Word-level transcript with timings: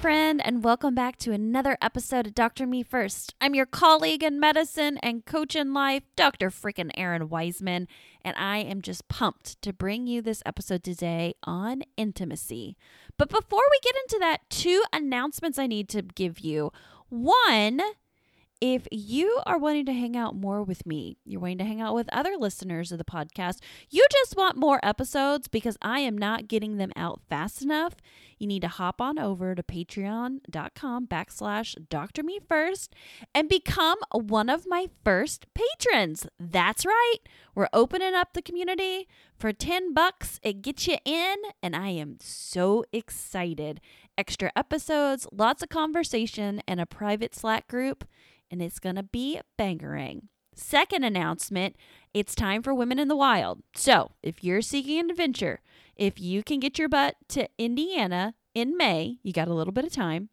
Friend, 0.00 0.42
and 0.44 0.62
welcome 0.62 0.94
back 0.94 1.16
to 1.18 1.32
another 1.32 1.78
episode 1.80 2.26
of 2.26 2.34
Dr. 2.34 2.66
Me 2.66 2.82
First. 2.82 3.34
I'm 3.40 3.54
your 3.54 3.66
colleague 3.66 4.22
in 4.22 4.38
medicine 4.38 4.98
and 4.98 5.24
coach 5.24 5.56
in 5.56 5.72
life, 5.72 6.02
Dr. 6.16 6.50
Freaking 6.50 6.90
Errin 6.98 7.28
Weisman, 7.28 7.86
and 8.22 8.36
I 8.36 8.58
am 8.58 8.82
just 8.82 9.08
pumped 9.08 9.60
to 9.62 9.72
bring 9.72 10.06
you 10.06 10.20
this 10.20 10.42
episode 10.44 10.84
today 10.84 11.34
on 11.44 11.82
intimacy. 11.96 12.76
But 13.16 13.30
before 13.30 13.62
we 13.70 13.80
get 13.82 13.96
into 14.02 14.18
that, 14.20 14.48
two 14.50 14.82
announcements 14.92 15.58
I 15.58 15.66
need 15.66 15.88
to 15.88 16.02
give 16.02 16.40
you. 16.40 16.72
One, 17.08 17.80
if 18.60 18.86
you 18.90 19.40
are 19.44 19.58
wanting 19.58 19.86
to 19.86 19.92
hang 19.92 20.16
out 20.16 20.34
more 20.34 20.62
with 20.62 20.86
me, 20.86 21.18
you're 21.24 21.40
wanting 21.40 21.58
to 21.58 21.64
hang 21.64 21.80
out 21.80 21.94
with 21.94 22.08
other 22.12 22.36
listeners 22.38 22.90
of 22.90 22.98
the 22.98 23.04
podcast, 23.04 23.58
you 23.90 24.06
just 24.10 24.36
want 24.36 24.56
more 24.56 24.80
episodes 24.82 25.48
because 25.48 25.76
I 25.82 26.00
am 26.00 26.16
not 26.16 26.48
getting 26.48 26.76
them 26.76 26.92
out 26.96 27.20
fast 27.28 27.62
enough, 27.62 27.96
you 28.38 28.46
need 28.46 28.62
to 28.62 28.68
hop 28.68 29.00
on 29.00 29.18
over 29.18 29.54
to 29.54 29.62
patreon.com 29.62 31.06
backslash 31.06 31.76
Dr. 31.88 32.22
Me 32.22 32.38
First 32.48 32.94
and 33.34 33.48
become 33.48 33.98
one 34.12 34.48
of 34.48 34.66
my 34.66 34.88
first 35.04 35.46
patrons. 35.54 36.26
That's 36.38 36.86
right. 36.86 37.16
We're 37.54 37.68
opening 37.72 38.14
up 38.14 38.32
the 38.32 38.42
community 38.42 39.08
for 39.38 39.52
10 39.52 39.94
bucks. 39.94 40.40
It 40.42 40.62
gets 40.62 40.86
you 40.86 40.96
in, 41.04 41.36
and 41.62 41.74
I 41.74 41.88
am 41.90 42.18
so 42.20 42.84
excited. 42.92 43.80
Extra 44.18 44.50
episodes, 44.56 45.26
lots 45.30 45.62
of 45.62 45.68
conversation, 45.68 46.62
and 46.66 46.80
a 46.80 46.86
private 46.86 47.34
Slack 47.34 47.68
group 47.68 48.04
and 48.50 48.62
it's 48.62 48.78
going 48.78 48.96
to 48.96 49.02
be 49.02 49.40
bangering. 49.58 50.22
Second 50.54 51.04
announcement 51.04 51.76
it's 52.14 52.34
time 52.34 52.62
for 52.62 52.72
Women 52.72 52.98
in 52.98 53.08
the 53.08 53.16
Wild. 53.16 53.62
So, 53.74 54.12
if 54.22 54.42
you're 54.42 54.62
seeking 54.62 54.98
an 54.98 55.10
adventure, 55.10 55.60
if 55.96 56.18
you 56.18 56.42
can 56.42 56.60
get 56.60 56.78
your 56.78 56.88
butt 56.88 57.16
to 57.28 57.48
Indiana 57.58 58.34
in 58.54 58.74
May, 58.74 59.18
you 59.22 59.34
got 59.34 59.48
a 59.48 59.54
little 59.54 59.72
bit 59.72 59.84
of 59.84 59.92
time. 59.92 60.30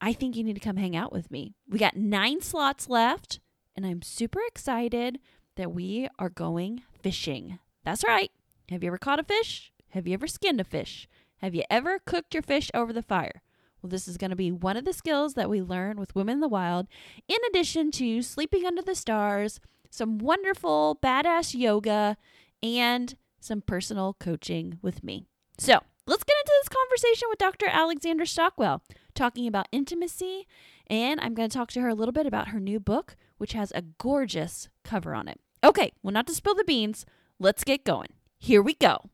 I 0.00 0.12
think 0.12 0.34
you 0.34 0.42
need 0.42 0.54
to 0.54 0.60
come 0.60 0.76
hang 0.76 0.96
out 0.96 1.12
with 1.12 1.30
me. 1.30 1.54
We 1.68 1.78
got 1.78 1.96
nine 1.96 2.40
slots 2.40 2.88
left, 2.88 3.38
and 3.76 3.86
I'm 3.86 4.02
super 4.02 4.40
excited 4.48 5.20
that 5.56 5.72
we 5.72 6.08
are 6.18 6.30
going 6.30 6.82
fishing. 7.00 7.60
That's 7.84 8.04
right. 8.04 8.32
Have 8.70 8.82
you 8.82 8.88
ever 8.88 8.98
caught 8.98 9.20
a 9.20 9.24
fish? 9.24 9.72
Have 9.90 10.08
you 10.08 10.14
ever 10.14 10.26
skinned 10.26 10.60
a 10.60 10.64
fish? 10.64 11.08
Have 11.38 11.54
you 11.54 11.62
ever 11.70 12.00
cooked 12.00 12.34
your 12.34 12.42
fish 12.42 12.70
over 12.74 12.92
the 12.92 13.02
fire? 13.02 13.42
Well, 13.82 13.90
this 13.90 14.08
is 14.08 14.16
going 14.16 14.30
to 14.30 14.36
be 14.36 14.50
one 14.50 14.76
of 14.76 14.84
the 14.84 14.92
skills 14.92 15.34
that 15.34 15.50
we 15.50 15.62
learn 15.62 15.98
with 15.98 16.14
Women 16.14 16.34
in 16.34 16.40
the 16.40 16.48
Wild, 16.48 16.88
in 17.28 17.38
addition 17.48 17.90
to 17.92 18.22
sleeping 18.22 18.64
under 18.64 18.82
the 18.82 18.94
stars, 18.94 19.60
some 19.90 20.18
wonderful, 20.18 20.98
badass 21.02 21.58
yoga, 21.58 22.16
and 22.62 23.14
some 23.40 23.62
personal 23.62 24.16
coaching 24.18 24.78
with 24.82 25.04
me. 25.04 25.24
So 25.58 25.80
let's 26.06 26.24
get 26.24 26.36
into 26.40 26.52
this 26.60 26.68
conversation 26.68 27.28
with 27.30 27.38
Dr. 27.38 27.66
Alexandra 27.68 28.26
Stockwell, 28.26 28.82
talking 29.14 29.46
about 29.46 29.68
intimacy. 29.72 30.46
And 30.88 31.20
I'm 31.20 31.34
going 31.34 31.48
to 31.48 31.56
talk 31.56 31.70
to 31.72 31.80
her 31.80 31.88
a 31.88 31.94
little 31.94 32.12
bit 32.12 32.26
about 32.26 32.48
her 32.48 32.60
new 32.60 32.80
book, 32.80 33.16
which 33.36 33.52
has 33.52 33.72
a 33.74 33.82
gorgeous 33.82 34.68
cover 34.84 35.14
on 35.14 35.28
it. 35.28 35.40
Okay, 35.62 35.92
well, 36.02 36.12
not 36.12 36.26
to 36.28 36.34
spill 36.34 36.54
the 36.54 36.64
beans, 36.64 37.04
let's 37.38 37.64
get 37.64 37.84
going. 37.84 38.08
Here 38.38 38.62
we 38.62 38.74
go. 38.74 39.10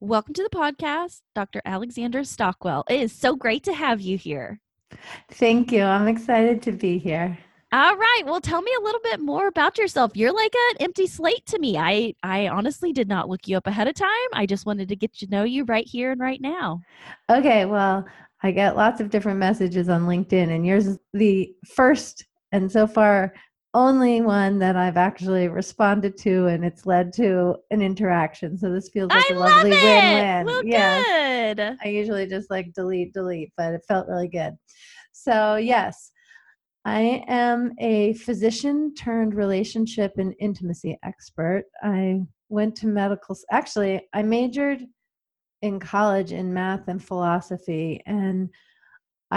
Welcome 0.00 0.34
to 0.34 0.42
the 0.42 0.50
podcast, 0.50 1.22
Dr. 1.34 1.62
Alexandra 1.64 2.22
Stockwell. 2.22 2.84
It 2.90 3.00
is 3.00 3.12
so 3.12 3.34
great 3.34 3.64
to 3.64 3.72
have 3.72 3.98
you 3.98 4.18
here. 4.18 4.60
Thank 5.30 5.72
you. 5.72 5.84
I'm 5.84 6.06
excited 6.06 6.60
to 6.62 6.72
be 6.72 6.98
here. 6.98 7.38
All 7.72 7.96
right. 7.96 8.22
Well, 8.26 8.42
tell 8.42 8.60
me 8.60 8.70
a 8.78 8.84
little 8.84 9.00
bit 9.02 9.20
more 9.20 9.46
about 9.46 9.78
yourself. 9.78 10.14
You're 10.14 10.34
like 10.34 10.52
an 10.54 10.76
empty 10.80 11.06
slate 11.06 11.46
to 11.46 11.58
me. 11.58 11.78
I 11.78 12.12
I 12.22 12.48
honestly 12.48 12.92
did 12.92 13.08
not 13.08 13.30
look 13.30 13.48
you 13.48 13.56
up 13.56 13.66
ahead 13.66 13.88
of 13.88 13.94
time. 13.94 14.28
I 14.34 14.44
just 14.44 14.66
wanted 14.66 14.90
to 14.90 14.96
get 14.96 15.14
to 15.14 15.30
know 15.30 15.44
you 15.44 15.64
right 15.64 15.86
here 15.86 16.12
and 16.12 16.20
right 16.20 16.42
now. 16.42 16.82
Okay. 17.30 17.64
Well, 17.64 18.06
I 18.42 18.50
get 18.50 18.76
lots 18.76 19.00
of 19.00 19.08
different 19.08 19.38
messages 19.38 19.88
on 19.88 20.02
LinkedIn, 20.02 20.54
and 20.54 20.66
yours 20.66 20.88
is 20.88 20.98
the 21.14 21.54
first 21.64 22.26
and 22.52 22.70
so 22.70 22.86
far 22.86 23.32
only 23.76 24.22
one 24.22 24.58
that 24.60 24.74
I've 24.74 24.96
actually 24.96 25.48
responded 25.48 26.16
to, 26.18 26.46
and 26.46 26.64
it's 26.64 26.86
led 26.86 27.12
to 27.14 27.56
an 27.70 27.82
interaction. 27.82 28.56
So 28.56 28.72
this 28.72 28.88
feels 28.88 29.10
like 29.10 29.30
I 29.30 29.34
a 29.34 29.38
lovely 29.38 29.70
love 29.70 29.82
it. 29.82 29.84
win-win. 29.84 30.46
Well, 30.46 30.64
yes, 30.64 31.56
good. 31.56 31.76
I 31.84 31.88
usually 31.88 32.26
just 32.26 32.50
like 32.50 32.72
delete, 32.72 33.12
delete, 33.12 33.52
but 33.56 33.74
it 33.74 33.84
felt 33.86 34.08
really 34.08 34.28
good. 34.28 34.54
So 35.12 35.56
yes, 35.56 36.10
I 36.86 37.22
am 37.28 37.72
a 37.78 38.14
physician 38.14 38.94
turned 38.94 39.34
relationship 39.34 40.12
and 40.16 40.34
intimacy 40.40 40.98
expert. 41.04 41.64
I 41.82 42.22
went 42.48 42.76
to 42.76 42.86
medical. 42.86 43.36
Actually, 43.50 44.08
I 44.14 44.22
majored 44.22 44.84
in 45.60 45.80
college 45.80 46.32
in 46.32 46.54
math 46.54 46.88
and 46.88 47.04
philosophy, 47.04 48.02
and 48.06 48.48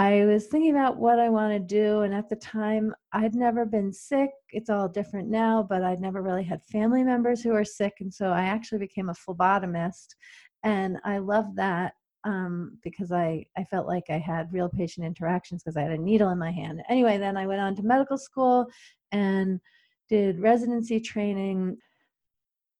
I 0.00 0.24
was 0.24 0.46
thinking 0.46 0.70
about 0.70 0.96
what 0.96 1.18
I 1.18 1.28
want 1.28 1.52
to 1.52 1.58
do, 1.58 2.00
and 2.00 2.14
at 2.14 2.30
the 2.30 2.36
time, 2.36 2.94
I'd 3.12 3.34
never 3.34 3.66
been 3.66 3.92
sick. 3.92 4.30
It's 4.48 4.70
all 4.70 4.88
different 4.88 5.28
now, 5.28 5.62
but 5.62 5.82
I'd 5.82 6.00
never 6.00 6.22
really 6.22 6.42
had 6.42 6.62
family 6.62 7.04
members 7.04 7.42
who 7.42 7.50
were 7.50 7.66
sick, 7.66 7.92
and 8.00 8.12
so 8.12 8.30
I 8.30 8.44
actually 8.44 8.78
became 8.78 9.10
a 9.10 9.14
phlebotomist, 9.14 10.14
and 10.62 10.96
I 11.04 11.18
loved 11.18 11.54
that 11.56 11.92
um, 12.24 12.78
because 12.82 13.12
I 13.12 13.44
I 13.58 13.64
felt 13.64 13.86
like 13.86 14.04
I 14.08 14.16
had 14.16 14.50
real 14.54 14.70
patient 14.70 15.04
interactions 15.04 15.62
because 15.62 15.76
I 15.76 15.82
had 15.82 15.92
a 15.92 15.98
needle 15.98 16.30
in 16.30 16.38
my 16.38 16.50
hand. 16.50 16.80
Anyway, 16.88 17.18
then 17.18 17.36
I 17.36 17.46
went 17.46 17.60
on 17.60 17.76
to 17.76 17.82
medical 17.82 18.16
school 18.16 18.68
and 19.12 19.60
did 20.08 20.40
residency 20.40 20.98
training. 20.98 21.76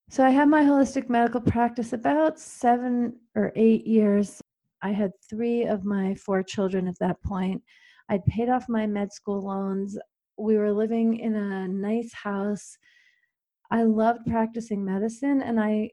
So 0.09 0.25
I 0.25 0.31
had 0.31 0.49
my 0.49 0.63
holistic 0.63 1.11
medical 1.11 1.43
practice 1.43 1.93
about 1.93 2.41
seven 2.41 3.21
or 3.35 3.53
eight 3.57 3.87
years 3.87 4.41
I 4.83 4.93
had 4.93 5.13
three 5.29 5.65
of 5.65 5.85
my 5.85 6.15
four 6.15 6.43
children 6.43 6.89
at 6.89 6.99
that 7.01 7.23
point. 7.23 7.63
I'd 8.09 8.25
paid 8.27 8.49
off 8.49 8.69
my 8.69 8.87
med 8.87 9.13
school 9.13 9.45
loans. 9.45 9.99
We 10.37 10.57
were 10.57 10.73
living 10.73 11.19
in 11.19 11.35
a 11.35 11.69
nice 11.69 12.13
house. 12.13 12.77
I 13.71 13.85
loved 13.85 14.27
practicing 14.27 14.85
medicine 14.85 15.43
and 15.43 15.61
I 15.61 15.91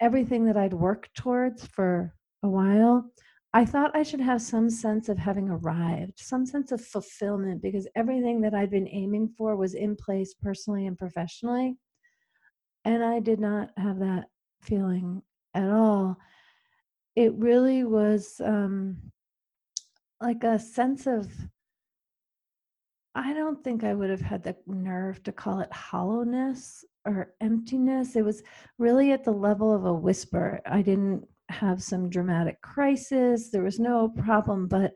everything 0.00 0.46
that 0.46 0.56
I'd 0.56 0.72
worked 0.72 1.14
towards 1.14 1.66
for 1.66 2.14
a 2.42 2.48
while. 2.48 3.10
I 3.52 3.64
thought 3.64 3.96
I 3.96 4.04
should 4.04 4.20
have 4.20 4.40
some 4.40 4.70
sense 4.70 5.08
of 5.08 5.18
having 5.18 5.48
arrived, 5.50 6.14
some 6.16 6.46
sense 6.46 6.72
of 6.72 6.80
fulfillment 6.80 7.60
because 7.60 7.86
everything 7.96 8.40
that 8.42 8.54
I'd 8.54 8.70
been 8.70 8.88
aiming 8.88 9.34
for 9.36 9.56
was 9.56 9.74
in 9.74 9.96
place 9.96 10.32
personally 10.34 10.86
and 10.86 10.96
professionally. 10.96 11.76
And 12.84 13.04
I 13.04 13.20
did 13.20 13.40
not 13.40 13.70
have 13.76 13.98
that 13.98 14.26
feeling 14.62 15.22
at 15.54 15.68
all 15.68 16.16
it 17.20 17.34
really 17.34 17.84
was 17.84 18.40
um, 18.42 18.96
like 20.22 20.42
a 20.42 20.58
sense 20.58 21.06
of 21.06 21.30
I 23.14 23.34
don't 23.34 23.62
think 23.62 23.84
I 23.84 23.92
would 23.92 24.08
have 24.08 24.22
had 24.22 24.42
the 24.42 24.56
nerve 24.66 25.22
to 25.24 25.32
call 25.32 25.60
it 25.60 25.70
hollowness 25.70 26.82
or 27.04 27.34
emptiness. 27.42 28.16
It 28.16 28.24
was 28.24 28.42
really 28.78 29.12
at 29.12 29.24
the 29.24 29.32
level 29.32 29.70
of 29.74 29.84
a 29.84 29.92
whisper. 29.92 30.62
I 30.64 30.80
didn't 30.80 31.26
have 31.50 31.82
some 31.82 32.08
dramatic 32.08 32.62
crisis, 32.62 33.50
there 33.50 33.64
was 33.64 33.78
no 33.78 34.08
problem, 34.08 34.66
but 34.66 34.92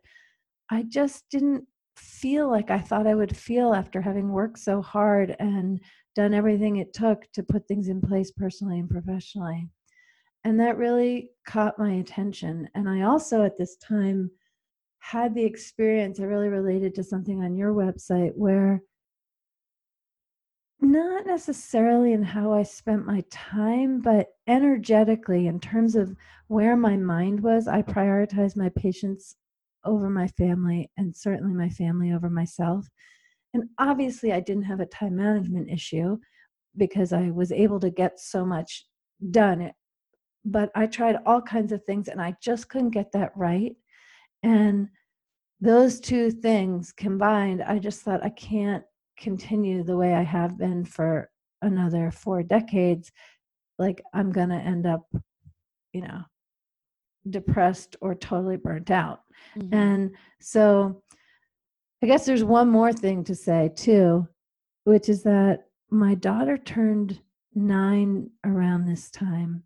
I 0.70 0.85
just 0.85 1.29
didn't 1.31 1.67
feel 1.97 2.49
like 2.49 2.70
I 2.70 2.79
thought 2.79 3.06
I 3.06 3.15
would 3.15 3.37
feel 3.37 3.75
after 3.75 4.00
having 4.00 4.31
worked 4.31 4.61
so 4.61 4.81
hard 4.81 5.37
and 5.38 5.79
done 6.17 6.32
everything 6.32 6.77
it 6.77 6.94
took 6.94 7.31
to 7.32 7.43
put 7.43 7.69
things 7.69 7.88
in 7.88 8.00
place 8.00 8.31
personally 8.31 8.79
and 8.79 8.88
professionally 8.88 9.69
and 10.44 10.61
that 10.61 10.76
really 10.76 11.31
caught 11.46 11.79
my 11.79 11.94
attention 11.94 12.69
and 12.75 12.88
i 12.88 13.02
also 13.02 13.43
at 13.43 13.58
this 13.58 13.76
time 13.76 14.31
had 14.99 15.35
the 15.35 15.44
experience 15.44 16.20
i 16.20 16.25
really 16.25 16.49
related 16.49 16.94
to 16.94 17.02
something 17.02 17.43
on 17.43 17.56
your 17.56 17.73
website 17.73 18.32
where 18.35 18.82
not 20.81 21.26
necessarily 21.26 22.12
in 22.12 22.23
how 22.23 22.52
i 22.52 22.62
spent 22.62 23.06
my 23.06 23.23
time 23.31 24.00
but 24.00 24.29
energetically 24.46 25.46
in 25.46 25.58
terms 25.58 25.96
of 25.96 26.14
where 26.49 26.76
my 26.76 26.96
mind 26.96 27.41
was 27.41 27.67
i 27.69 27.81
prioritized 27.81 28.56
my 28.56 28.69
patients 28.70 29.37
over 29.85 30.11
my 30.11 30.29
family 30.29 30.91
and 30.96 31.14
certainly 31.14 31.55
my 31.55 31.69
family 31.69 32.12
over 32.12 32.31
myself. 32.31 32.88
And 33.52 33.64
obviously 33.79 34.32
i 34.32 34.41
didn't 34.41 34.64
have 34.64 34.81
a 34.81 34.87
time 34.87 35.17
management 35.17 35.70
issue 35.70 36.19
because 36.76 37.12
i 37.12 37.31
was 37.31 37.52
able 37.52 37.79
to 37.81 37.91
get 37.91 38.19
so 38.19 38.44
much 38.44 38.87
done 39.31 39.70
but 40.44 40.70
I 40.75 40.87
tried 40.87 41.17
all 41.25 41.41
kinds 41.41 41.73
of 41.73 41.85
things 41.85 42.08
and 42.08 42.20
I 42.20 42.37
just 42.41 42.69
couldn't 42.69 42.91
get 42.91 43.12
that 43.12 43.32
right. 43.37 43.75
And 44.43 44.88
those 45.61 46.00
two 46.00 46.31
things 46.31 46.93
combined, 46.93 47.62
I 47.62 47.79
just 47.79 48.02
thought 48.02 48.25
I 48.25 48.31
can't 48.31 48.85
continue 49.19 49.82
the 49.82 49.96
way 49.96 50.14
I 50.14 50.23
have 50.23 50.58
been 50.58 50.85
for 50.85 51.31
another 51.62 52.11
four 52.11 52.43
decades. 52.43 53.11
Like 53.79 54.02
I'm 54.12 54.31
going 54.31 54.50
to 54.50 54.56
end 54.56 54.87
up, 54.87 55.06
you 55.93 56.02
know, 56.02 56.23
depressed 57.31 57.96
or 58.02 58.14
totally 58.14 58.56
burnt 58.56 58.91
out. 58.91 59.23
Mhm. 59.56 59.73
And 59.75 60.17
so 60.41 61.02
I 62.02 62.06
guess 62.06 62.26
there's 62.26 62.44
one 62.44 62.69
more 62.69 62.93
thing 62.93 63.25
to 63.25 63.35
say 63.35 63.73
too, 63.75 64.29
which 64.85 65.08
is 65.08 65.23
that 65.23 65.69
my 65.91 66.14
daughter 66.14 66.58
turned 66.58 67.23
nine 67.55 68.31
around 68.44 68.85
this 68.85 69.11
time. 69.11 69.62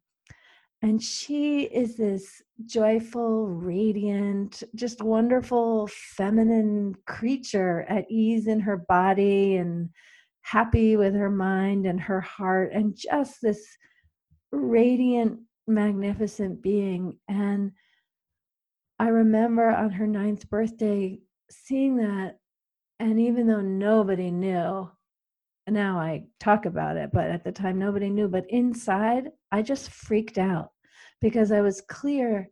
And 0.80 1.02
she 1.02 1.62
is 1.62 1.96
this 1.96 2.40
joyful, 2.66 3.48
radiant, 3.48 4.62
just 4.76 5.02
wonderful 5.02 5.88
feminine 5.88 6.94
creature 7.04 7.84
at 7.88 8.08
ease 8.08 8.46
in 8.46 8.60
her 8.60 8.76
body 8.76 9.56
and 9.56 9.90
happy 10.42 10.96
with 10.96 11.14
her 11.14 11.30
mind 11.30 11.84
and 11.84 12.00
her 12.00 12.20
heart, 12.20 12.72
and 12.72 12.96
just 12.96 13.42
this 13.42 13.66
radiant, 14.52 15.40
magnificent 15.66 16.62
being. 16.62 17.18
And 17.28 17.72
I 19.00 19.08
remember 19.08 19.68
on 19.68 19.90
her 19.90 20.06
ninth 20.06 20.48
birthday 20.48 21.18
seeing 21.50 21.96
that. 21.96 22.38
And 23.00 23.20
even 23.20 23.46
though 23.46 23.60
nobody 23.60 24.30
knew, 24.30 24.90
now 25.70 25.98
I 25.98 26.24
talk 26.40 26.66
about 26.66 26.96
it, 26.96 27.10
but 27.12 27.30
at 27.30 27.44
the 27.44 27.52
time 27.52 27.78
nobody 27.78 28.10
knew. 28.10 28.28
But 28.28 28.46
inside, 28.48 29.30
I 29.52 29.62
just 29.62 29.90
freaked 29.90 30.38
out 30.38 30.70
because 31.20 31.52
I 31.52 31.60
was 31.60 31.80
clear 31.80 32.48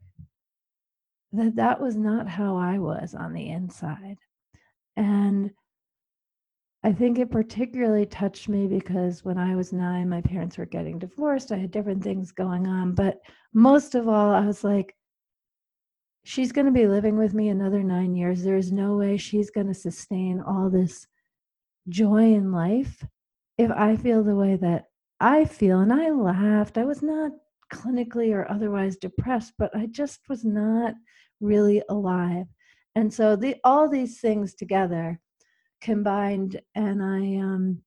that 1.33 1.57
that 1.57 1.81
was 1.81 1.97
not 1.97 2.29
how 2.29 2.57
I 2.57 2.79
was 2.79 3.15
on 3.15 3.33
the 3.33 3.49
inside. 3.49 4.17
And 4.97 5.51
I 6.83 6.93
think 6.93 7.19
it 7.19 7.31
particularly 7.31 8.07
touched 8.07 8.49
me 8.49 8.67
because 8.67 9.25
when 9.25 9.39
I 9.39 9.57
was 9.57 9.73
nine, 9.73 10.09
my 10.09 10.21
parents 10.21 10.57
were 10.57 10.67
getting 10.67 10.99
divorced. 10.99 11.53
I 11.53 11.57
had 11.57 11.71
different 11.71 12.03
things 12.03 12.33
going 12.33 12.67
on. 12.67 12.95
But 12.95 13.19
most 13.53 13.95
of 13.95 14.09
all, 14.09 14.33
I 14.33 14.47
was 14.47 14.63
like, 14.63 14.95
she's 16.25 16.53
going 16.53 16.67
to 16.67 16.73
be 16.73 16.87
living 16.87 17.17
with 17.17 17.35
me 17.35 17.49
another 17.49 17.83
nine 17.83 18.15
years. 18.15 18.43
There's 18.43 18.73
no 18.73 18.97
way 18.97 19.17
she's 19.17 19.51
going 19.51 19.67
to 19.67 19.75
sustain 19.75 20.41
all 20.41 20.71
this 20.71 21.07
joy 21.89 22.35
in 22.35 22.53
life 22.53 23.05
if 23.59 23.71
I 23.71 23.97
feel 23.97 24.23
the 24.23 24.35
way 24.35 24.57
that 24.57 24.87
I 25.21 25.45
feel. 25.45 25.81
And 25.81 25.93
I 25.93 26.11
laughed. 26.11 26.79
I 26.79 26.85
was 26.85 27.03
not 27.03 27.33
clinically 27.73 28.35
or 28.35 28.51
otherwise 28.51 28.97
depressed, 28.97 29.55
but 29.59 29.75
I 29.75 29.87
just 29.87 30.21
was 30.29 30.45
not 30.45 30.95
really 31.41 31.83
alive. 31.89 32.47
And 32.95 33.13
so 33.13 33.37
the 33.37 33.57
all 33.65 33.89
these 33.89 34.21
things 34.21 34.55
together 34.55 35.21
combined 35.81 36.61
and 36.75 37.03
I 37.03 37.43
um, 37.43 37.83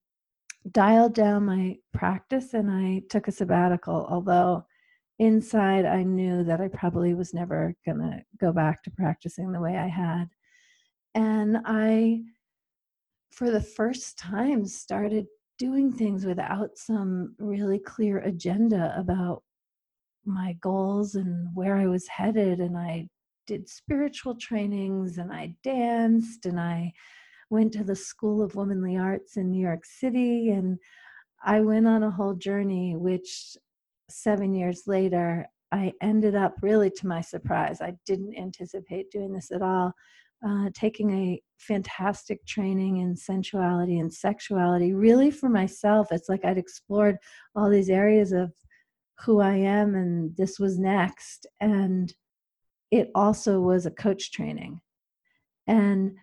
dialed 0.72 1.16
down 1.16 1.46
my 1.46 1.78
practice 1.94 2.54
and 2.54 2.70
I 2.70 3.04
took 3.10 3.28
a 3.28 3.32
sabbatical, 3.32 4.08
although 4.10 4.66
inside 5.18 5.86
I 5.86 6.04
knew 6.04 6.44
that 6.44 6.62
I 6.62 6.68
probably 6.68 7.14
was 7.14 7.34
never 7.34 7.76
to 7.86 8.24
go 8.40 8.52
back 8.52 8.84
to 8.84 8.92
practicing 8.92 9.52
the 9.52 9.60
way 9.60 9.78
I 9.78 9.88
had. 9.88 10.26
And 11.16 11.58
I, 11.66 12.22
for 13.32 13.52
the 13.52 13.62
first 13.62 14.18
time, 14.18 14.66
started 14.66 15.28
doing 15.58 15.92
things 15.92 16.26
without 16.26 16.78
some 16.78 17.36
really 17.38 17.80
clear 17.80 18.20
agenda 18.20 18.94
about 18.98 19.44
my 20.26 20.54
goals 20.62 21.16
and 21.16 21.48
where 21.54 21.76
I 21.76 21.86
was 21.86 22.08
headed. 22.08 22.60
And 22.60 22.78
I 22.78 23.08
did 23.48 23.68
spiritual 23.68 24.36
trainings 24.36 25.18
and 25.18 25.32
I 25.32 25.56
danced 25.64 26.46
and 26.46 26.60
I 26.60 26.94
went 27.50 27.74
to 27.74 27.84
the 27.84 27.96
School 27.96 28.42
of 28.42 28.56
Womanly 28.56 28.98
Arts 28.98 29.38
in 29.38 29.52
New 29.52 29.62
York 29.62 29.86
City. 29.86 30.52
And 30.52 30.78
I 31.44 31.62
went 31.62 31.88
on 31.88 32.04
a 32.04 32.12
whole 32.12 32.36
journey, 32.36 32.96
which 32.96 33.58
seven 34.10 34.54
years 34.54 34.84
later, 34.88 35.48
I 35.72 35.94
ended 36.02 36.36
up 36.36 36.56
really 36.62 36.90
to 36.92 37.08
my 37.08 37.22
surprise. 37.22 37.82
I 37.82 37.94
didn't 38.06 38.36
anticipate 38.38 39.12
doing 39.12 39.34
this 39.34 39.52
at 39.52 39.62
all. 39.62 39.94
Uh, 40.46 40.70
taking 40.74 41.12
a 41.12 41.42
fantastic 41.58 42.46
training 42.46 42.98
in 42.98 43.16
sensuality 43.16 44.00
and 44.00 44.14
sexuality, 44.14 44.94
really 44.94 45.30
for 45.30 45.50
myself. 45.50 46.08
It's 46.12 46.30
like 46.30 46.46
I'd 46.46 46.58
explored 46.58 47.18
all 47.56 47.70
these 47.70 47.90
areas 47.90 48.32
of 48.32 48.54
who 49.26 49.42
I 49.42 49.56
am, 49.56 49.96
and 49.96 50.36
this 50.38 50.58
was 50.58 50.80
next. 50.80 51.46
And 51.60 52.14
it 52.90 53.12
also 53.16 53.60
was 53.60 53.86
a 53.86 53.92
coach 53.92 54.32
training. 54.32 54.80
And 55.68 56.16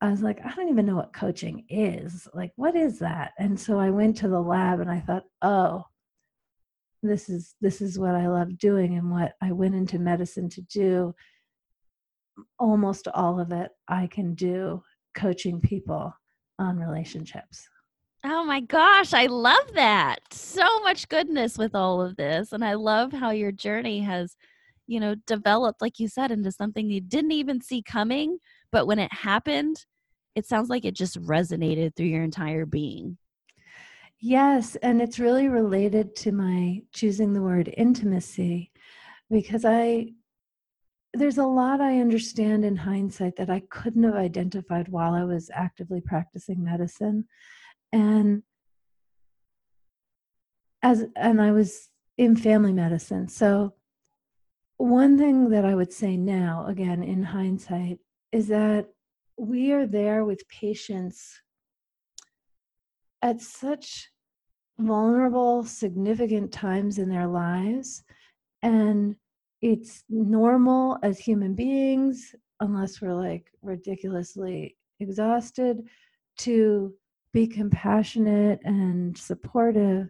I 0.00 0.10
was 0.10 0.22
like, 0.22 0.40
I 0.44 0.54
don't 0.54 0.68
even 0.68 0.86
know 0.86 0.96
what 0.96 1.12
coaching 1.12 1.64
is. 1.68 2.28
Like, 2.34 2.52
what 2.56 2.76
is 2.76 2.98
that? 2.98 3.32
And 3.38 3.58
so 3.58 3.78
I 3.78 3.90
went 3.90 4.16
to 4.18 4.28
the 4.28 4.40
lab 4.40 4.80
and 4.80 4.90
I 4.90 5.00
thought, 5.00 5.24
oh, 5.42 5.84
this 7.02 7.28
is 7.28 7.54
this 7.60 7.80
is 7.80 7.98
what 7.98 8.14
I 8.14 8.28
love 8.28 8.58
doing 8.58 8.96
and 8.96 9.10
what 9.10 9.34
I 9.42 9.52
went 9.52 9.74
into 9.74 9.98
medicine 9.98 10.48
to 10.50 10.62
do. 10.62 11.14
Almost 12.58 13.08
all 13.08 13.40
of 13.40 13.52
it 13.52 13.70
I 13.88 14.06
can 14.06 14.34
do 14.34 14.82
coaching 15.14 15.60
people 15.60 16.12
on 16.58 16.78
relationships. 16.78 17.68
Oh 18.24 18.42
my 18.44 18.60
gosh, 18.60 19.12
I 19.12 19.26
love 19.26 19.74
that. 19.74 20.20
So 20.32 20.80
much 20.80 21.08
goodness 21.08 21.58
with 21.58 21.74
all 21.74 22.00
of 22.00 22.16
this. 22.16 22.52
And 22.52 22.64
I 22.64 22.72
love 22.74 23.12
how 23.12 23.30
your 23.30 23.52
journey 23.52 24.00
has, 24.00 24.34
you 24.86 24.98
know, 24.98 25.14
developed, 25.26 25.82
like 25.82 25.98
you 25.98 26.08
said, 26.08 26.30
into 26.30 26.50
something 26.50 26.88
you 26.88 27.02
didn't 27.02 27.32
even 27.32 27.60
see 27.60 27.82
coming. 27.82 28.38
But 28.72 28.86
when 28.86 28.98
it 28.98 29.12
happened, 29.12 29.84
it 30.34 30.46
sounds 30.46 30.70
like 30.70 30.86
it 30.86 30.94
just 30.94 31.20
resonated 31.20 31.94
through 31.94 32.06
your 32.06 32.24
entire 32.24 32.64
being. 32.64 33.18
Yes, 34.20 34.74
and 34.76 35.02
it's 35.02 35.18
really 35.18 35.48
related 35.48 36.16
to 36.16 36.32
my 36.32 36.80
choosing 36.92 37.34
the 37.34 37.42
word 37.42 37.74
intimacy 37.76 38.72
because 39.30 39.66
I 39.66 40.12
there's 41.14 41.38
a 41.38 41.46
lot 41.46 41.80
I 41.80 42.00
understand 42.00 42.64
in 42.64 42.76
hindsight 42.76 43.36
that 43.36 43.48
I 43.48 43.60
couldn't 43.70 44.02
have 44.02 44.16
identified 44.16 44.88
while 44.88 45.14
I 45.14 45.24
was 45.24 45.50
actively 45.54 46.00
practicing 46.00 46.62
medicine. 46.62 47.26
And 47.92 48.42
as 50.82 51.04
and 51.16 51.40
I 51.40 51.52
was 51.52 51.88
in 52.18 52.36
family 52.36 52.72
medicine. 52.72 53.28
So 53.28 53.74
one 54.76 55.16
thing 55.16 55.50
that 55.50 55.64
I 55.64 55.74
would 55.74 55.92
say 55.92 56.16
now 56.16 56.66
again 56.66 57.02
in 57.02 57.22
hindsight 57.22 57.98
is 58.32 58.48
that 58.48 58.88
we 59.38 59.72
are 59.72 59.86
there 59.86 60.24
with 60.24 60.48
patients 60.48 61.40
at 63.22 63.40
such 63.40 64.10
vulnerable, 64.78 65.64
significant 65.64 66.52
times 66.52 66.98
in 66.98 67.08
their 67.08 67.28
lives. 67.28 68.02
And 68.62 69.16
it's 69.64 70.04
normal 70.10 70.98
as 71.02 71.18
human 71.18 71.54
beings, 71.54 72.34
unless 72.60 73.00
we're 73.00 73.14
like 73.14 73.46
ridiculously 73.62 74.76
exhausted, 75.00 75.88
to 76.36 76.92
be 77.32 77.46
compassionate 77.46 78.60
and 78.64 79.16
supportive. 79.16 80.08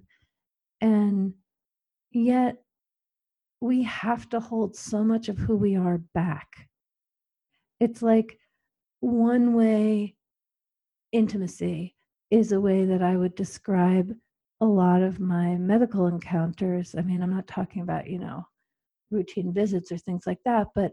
And 0.80 1.34
yet, 2.10 2.64
we 3.60 3.84
have 3.84 4.28
to 4.30 4.40
hold 4.40 4.74
so 4.74 5.04
much 5.04 5.28
of 5.28 5.38
who 5.38 5.54
we 5.56 5.76
are 5.76 5.98
back. 6.14 6.68
It's 7.78 8.02
like 8.02 8.36
one 8.98 9.54
way 9.54 10.16
intimacy 11.12 11.94
is 12.32 12.50
a 12.50 12.60
way 12.60 12.86
that 12.86 13.04
I 13.04 13.16
would 13.16 13.36
describe 13.36 14.12
a 14.60 14.66
lot 14.66 15.02
of 15.02 15.20
my 15.20 15.54
medical 15.54 16.08
encounters. 16.08 16.96
I 16.98 17.02
mean, 17.02 17.22
I'm 17.22 17.32
not 17.32 17.46
talking 17.46 17.82
about, 17.82 18.10
you 18.10 18.18
know, 18.18 18.48
routine 19.14 19.52
visits 19.52 19.90
or 19.90 19.98
things 19.98 20.24
like 20.26 20.40
that, 20.44 20.68
but 20.74 20.92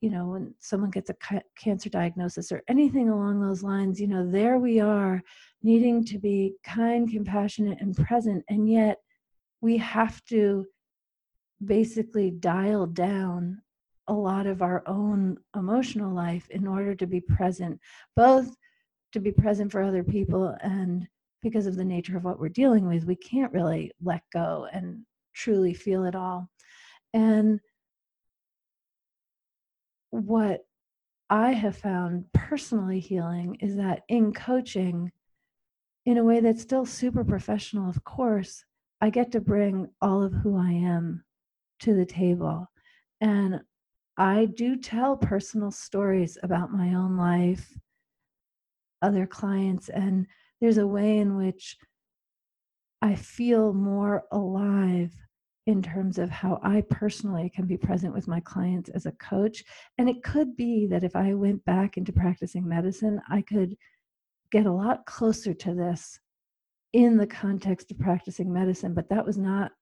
you 0.00 0.10
know, 0.10 0.26
when 0.26 0.52
someone 0.58 0.90
gets 0.90 1.10
a 1.10 1.14
ca- 1.14 1.40
cancer 1.56 1.88
diagnosis 1.88 2.50
or 2.50 2.60
anything 2.68 3.08
along 3.08 3.40
those 3.40 3.62
lines, 3.62 4.00
you 4.00 4.08
know, 4.08 4.28
there 4.28 4.58
we 4.58 4.80
are 4.80 5.22
needing 5.62 6.04
to 6.04 6.18
be 6.18 6.54
kind, 6.64 7.08
compassionate, 7.08 7.80
and 7.80 7.96
present. 7.96 8.44
And 8.48 8.68
yet 8.68 8.98
we 9.60 9.76
have 9.76 10.22
to 10.24 10.66
basically 11.64 12.32
dial 12.32 12.84
down 12.86 13.62
a 14.08 14.12
lot 14.12 14.48
of 14.48 14.60
our 14.60 14.82
own 14.86 15.38
emotional 15.54 16.12
life 16.12 16.50
in 16.50 16.66
order 16.66 16.96
to 16.96 17.06
be 17.06 17.20
present, 17.20 17.78
both 18.16 18.56
to 19.12 19.20
be 19.20 19.30
present 19.30 19.70
for 19.70 19.82
other 19.82 20.02
people 20.02 20.56
and 20.62 21.06
because 21.42 21.66
of 21.66 21.76
the 21.76 21.84
nature 21.84 22.16
of 22.16 22.24
what 22.24 22.38
we're 22.38 22.48
dealing 22.48 22.86
with, 22.86 23.04
we 23.04 23.16
can't 23.16 23.52
really 23.52 23.90
let 24.02 24.22
go 24.32 24.68
and 24.72 25.04
truly 25.34 25.74
feel 25.74 26.04
it 26.04 26.14
all. 26.14 26.48
And 27.12 27.60
what 30.10 30.64
I 31.30 31.52
have 31.52 31.76
found 31.76 32.26
personally 32.32 33.00
healing 33.00 33.56
is 33.60 33.76
that 33.76 34.02
in 34.08 34.32
coaching, 34.32 35.12
in 36.04 36.18
a 36.18 36.24
way 36.24 36.40
that's 36.40 36.62
still 36.62 36.84
super 36.84 37.24
professional, 37.24 37.88
of 37.88 38.04
course, 38.04 38.64
I 39.00 39.10
get 39.10 39.32
to 39.32 39.40
bring 39.40 39.88
all 40.00 40.22
of 40.22 40.32
who 40.32 40.56
I 40.56 40.70
am 40.70 41.24
to 41.80 41.94
the 41.94 42.06
table. 42.06 42.70
And 43.20 43.60
I 44.16 44.44
do 44.44 44.76
tell 44.76 45.16
personal 45.16 45.70
stories 45.70 46.36
about 46.42 46.72
my 46.72 46.94
own 46.94 47.16
life, 47.16 47.72
other 49.00 49.26
clients, 49.26 49.88
and 49.88 50.26
there's 50.60 50.78
a 50.78 50.86
way 50.86 51.18
in 51.18 51.36
which 51.36 51.76
I 53.00 53.14
feel 53.14 53.72
more 53.72 54.24
alive 54.30 55.12
in 55.66 55.80
terms 55.82 56.18
of 56.18 56.28
how 56.28 56.58
I 56.62 56.82
personally 56.90 57.50
can 57.54 57.66
be 57.66 57.76
present 57.76 58.12
with 58.12 58.26
my 58.26 58.40
clients 58.40 58.90
as 58.90 59.06
a 59.06 59.12
coach. 59.12 59.62
And 59.98 60.08
it 60.08 60.22
could 60.24 60.56
be 60.56 60.86
that 60.88 61.04
if 61.04 61.14
I 61.14 61.34
went 61.34 61.64
back 61.64 61.96
into 61.96 62.12
practicing 62.12 62.66
medicine, 62.66 63.20
I 63.30 63.42
could 63.42 63.76
get 64.50 64.66
a 64.66 64.72
lot 64.72 65.06
closer 65.06 65.54
to 65.54 65.74
this 65.74 66.18
in 66.92 67.16
the 67.16 67.26
context 67.26 67.90
of 67.90 67.98
practicing 67.98 68.52
medicine, 68.52 68.92
but 68.92 69.08
that 69.08 69.24
was 69.24 69.38
not 69.38 69.72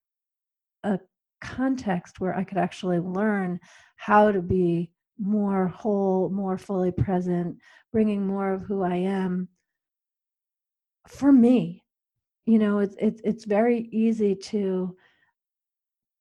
a 0.84 0.98
context 1.40 2.20
where 2.20 2.36
I 2.36 2.44
could 2.44 2.58
actually 2.58 2.98
learn 2.98 3.58
how 3.96 4.30
to 4.30 4.42
be 4.42 4.90
more 5.18 5.68
whole, 5.68 6.28
more 6.30 6.56
fully 6.56 6.92
present, 6.92 7.56
bringing 7.92 8.26
more 8.26 8.52
of 8.52 8.62
who 8.62 8.82
I 8.82 8.96
am 8.96 9.48
for 11.08 11.32
me. 11.32 11.82
You 12.46 12.58
know, 12.58 12.78
it's 12.78 12.96
it's 12.98 13.20
it's 13.24 13.44
very 13.44 13.88
easy 13.92 14.34
to 14.34 14.96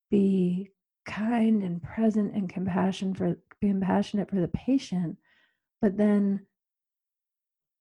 be 0.10 0.72
kind 1.06 1.63
and 1.63 1.82
present 1.82 2.36
and 2.36 2.50
compassion 2.50 3.13
for 3.13 3.36
compassionate 3.62 4.30
for 4.30 4.39
the 4.39 4.48
patient, 4.50 5.18
but 5.82 5.98
then 5.98 6.46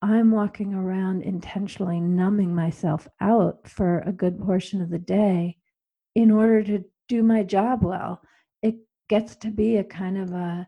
I'm 0.01 0.31
walking 0.31 0.73
around 0.73 1.23
intentionally 1.23 1.99
numbing 1.99 2.55
myself 2.55 3.07
out 3.19 3.67
for 3.67 3.99
a 3.99 4.13
good 4.13 4.39
portion 4.39 4.81
of 4.81 4.89
the 4.89 4.99
day 4.99 5.57
in 6.15 6.31
order 6.31 6.63
to 6.63 6.85
do 7.09 7.21
my 7.21 7.43
job 7.43 7.83
well. 7.83 8.21
It 8.61 8.75
gets 9.09 9.35
to 9.37 9.49
be 9.49 9.77
a 9.77 9.83
kind 9.83 10.17
of 10.17 10.31
a 10.31 10.67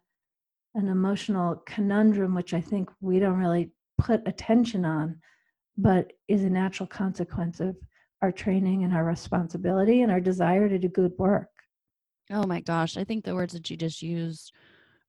an 0.74 0.88
emotional 0.88 1.62
conundrum 1.66 2.34
which 2.34 2.54
I 2.54 2.62
think 2.62 2.90
we 3.02 3.20
don't 3.20 3.40
really 3.40 3.72
put 3.98 4.26
attention 4.26 4.86
on, 4.86 5.20
but 5.78 6.14
is 6.30 6.44
a 6.44 6.50
natural 6.50 6.88
consequence 6.88 7.60
of 7.60 7.76
our 8.22 8.32
training 8.32 8.84
and 8.84 8.94
our 8.94 9.04
responsibility 9.04 10.02
and 10.02 10.12
our 10.12 10.22
desire 10.22 10.70
to 10.70 10.80
do 10.80 10.88
good 10.88 11.12
work. 11.18 11.51
Oh 12.32 12.46
my 12.48 12.62
gosh, 12.62 12.98
I 12.98 13.04
think 13.04 13.24
the 13.26 13.36
words 13.36 13.54
that 13.54 13.70
you 13.70 13.78
just 13.78 14.02
used 14.02 14.54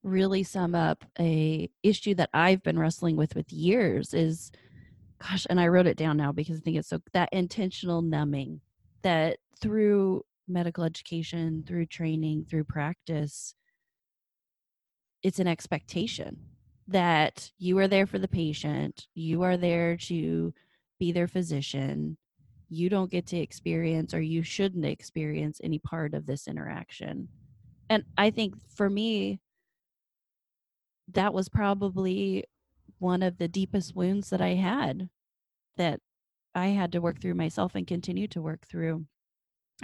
really 0.02 0.43
sum 0.43 0.75
up 0.75 1.05
a 1.21 1.71
issue 1.83 2.14
that 2.17 2.31
I've 2.35 2.62
been 2.62 2.79
wrestling 2.79 3.17
with 3.17 3.35
with 3.37 3.52
years 3.52 4.14
is 4.14 4.50
gosh, 5.21 5.47
and 5.50 5.61
I 5.61 5.69
wrote 5.69 5.87
it 5.87 5.97
down 5.97 6.17
now 6.17 6.33
because 6.33 6.59
I 6.59 6.61
think 6.61 6.76
it's 6.79 6.88
so 6.88 7.00
that 7.12 7.31
intentional 7.33 8.02
numbing 8.02 8.61
that 9.02 9.38
through 9.61 10.25
medical 10.49 10.85
education, 10.85 11.64
through 11.67 11.87
training, 11.87 12.47
through 12.50 12.64
practice, 12.64 13.55
it's 15.23 15.38
an 15.38 15.47
expectation 15.47 16.37
that 16.88 17.52
you 17.59 17.79
are 17.79 17.88
there 17.88 18.07
for 18.07 18.19
the 18.19 18.29
patient, 18.29 19.07
you 19.14 19.43
are 19.43 19.57
there 19.57 19.97
to 19.97 20.52
be 20.99 21.12
their 21.12 21.29
physician. 21.29 22.17
You 22.75 22.88
don't 22.88 23.11
get 23.11 23.26
to 23.26 23.37
experience 23.37 24.14
or 24.14 24.23
you 24.23 24.43
shouldn't 24.43 24.87
experience 24.87 25.61
any 25.62 25.79
part 25.79 26.14
of 26.14 26.25
this 26.25 26.49
interaction. 26.49 27.29
And 27.91 28.05
I 28.17 28.31
think 28.31 28.55
for 28.75 28.88
me, 28.88 29.41
that 31.12 31.35
was 31.35 31.50
probably 31.50 32.45
one 32.99 33.23
of 33.23 33.37
the 33.37 33.47
deepest 33.47 33.95
wounds 33.95 34.31
that 34.31 34.41
I 34.41 34.55
had 34.55 35.11
that 35.76 36.00
I 36.55 36.69
had 36.69 36.93
to 36.93 37.02
work 37.02 37.21
through 37.21 37.35
myself 37.35 37.75
and 37.75 37.87
continue 37.87 38.26
to 38.29 38.41
work 38.41 38.67
through. 38.67 39.05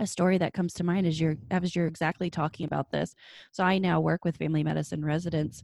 A 0.00 0.06
story 0.06 0.38
that 0.38 0.54
comes 0.54 0.72
to 0.74 0.84
mind 0.84 1.06
is 1.06 1.20
you're 1.20 1.36
as 1.50 1.76
you're 1.76 1.86
exactly 1.86 2.30
talking 2.30 2.64
about 2.64 2.90
this. 2.90 3.14
So 3.52 3.64
I 3.64 3.76
now 3.76 4.00
work 4.00 4.24
with 4.24 4.38
family 4.38 4.64
medicine 4.64 5.04
residents 5.04 5.62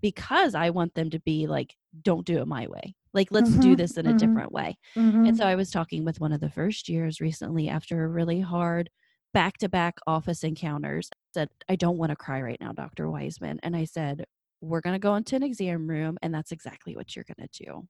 because 0.00 0.56
I 0.56 0.70
want 0.70 0.94
them 0.94 1.10
to 1.10 1.20
be 1.20 1.46
like, 1.46 1.76
don't 2.02 2.26
do 2.26 2.38
it 2.38 2.48
my 2.48 2.66
way. 2.66 2.96
Like, 3.16 3.28
let's 3.32 3.50
mm-hmm, 3.50 3.60
do 3.60 3.76
this 3.76 3.96
in 3.96 4.06
mm-hmm, 4.06 4.14
a 4.14 4.18
different 4.18 4.52
way. 4.52 4.78
Mm-hmm. 4.96 5.26
And 5.26 5.36
so 5.36 5.44
I 5.44 5.56
was 5.56 5.70
talking 5.72 6.04
with 6.04 6.20
one 6.20 6.32
of 6.32 6.40
the 6.40 6.50
first 6.50 6.88
years 6.88 7.20
recently 7.20 7.68
after 7.68 8.04
a 8.04 8.08
really 8.08 8.40
hard 8.40 8.88
back 9.34 9.58
to 9.58 9.68
back 9.68 9.96
office 10.06 10.44
encounters. 10.44 11.10
Said, 11.34 11.48
I 11.68 11.74
don't 11.74 11.98
want 11.98 12.10
to 12.10 12.16
cry 12.16 12.40
right 12.40 12.60
now, 12.60 12.72
Dr. 12.72 13.06
Weisman. 13.06 13.58
And 13.64 13.74
I 13.74 13.84
said, 13.84 14.24
we're 14.60 14.80
going 14.80 14.94
to 14.94 15.00
go 15.00 15.14
into 15.16 15.36
an 15.36 15.42
exam 15.42 15.86
room 15.86 16.16
and 16.22 16.34
that's 16.34 16.52
exactly 16.52 16.96
what 16.96 17.14
you're 17.14 17.24
going 17.24 17.48
to 17.48 17.64
do 17.64 17.86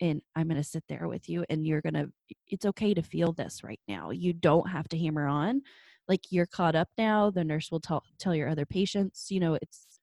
and 0.00 0.20
i'm 0.34 0.48
going 0.48 0.60
to 0.60 0.68
sit 0.68 0.84
there 0.88 1.08
with 1.08 1.28
you 1.28 1.44
and 1.48 1.66
you're 1.66 1.80
going 1.80 1.94
to 1.94 2.10
it's 2.48 2.66
okay 2.66 2.94
to 2.94 3.02
feel 3.02 3.32
this 3.32 3.62
right 3.62 3.80
now 3.88 4.10
you 4.10 4.32
don't 4.32 4.68
have 4.68 4.88
to 4.88 4.98
hammer 4.98 5.26
on 5.26 5.62
like 6.08 6.20
you're 6.30 6.46
caught 6.46 6.74
up 6.74 6.88
now 6.98 7.30
the 7.30 7.44
nurse 7.44 7.70
will 7.70 7.80
tell 7.80 8.02
tell 8.18 8.34
your 8.34 8.48
other 8.48 8.66
patients 8.66 9.26
you 9.30 9.40
know 9.40 9.54
it's 9.54 9.95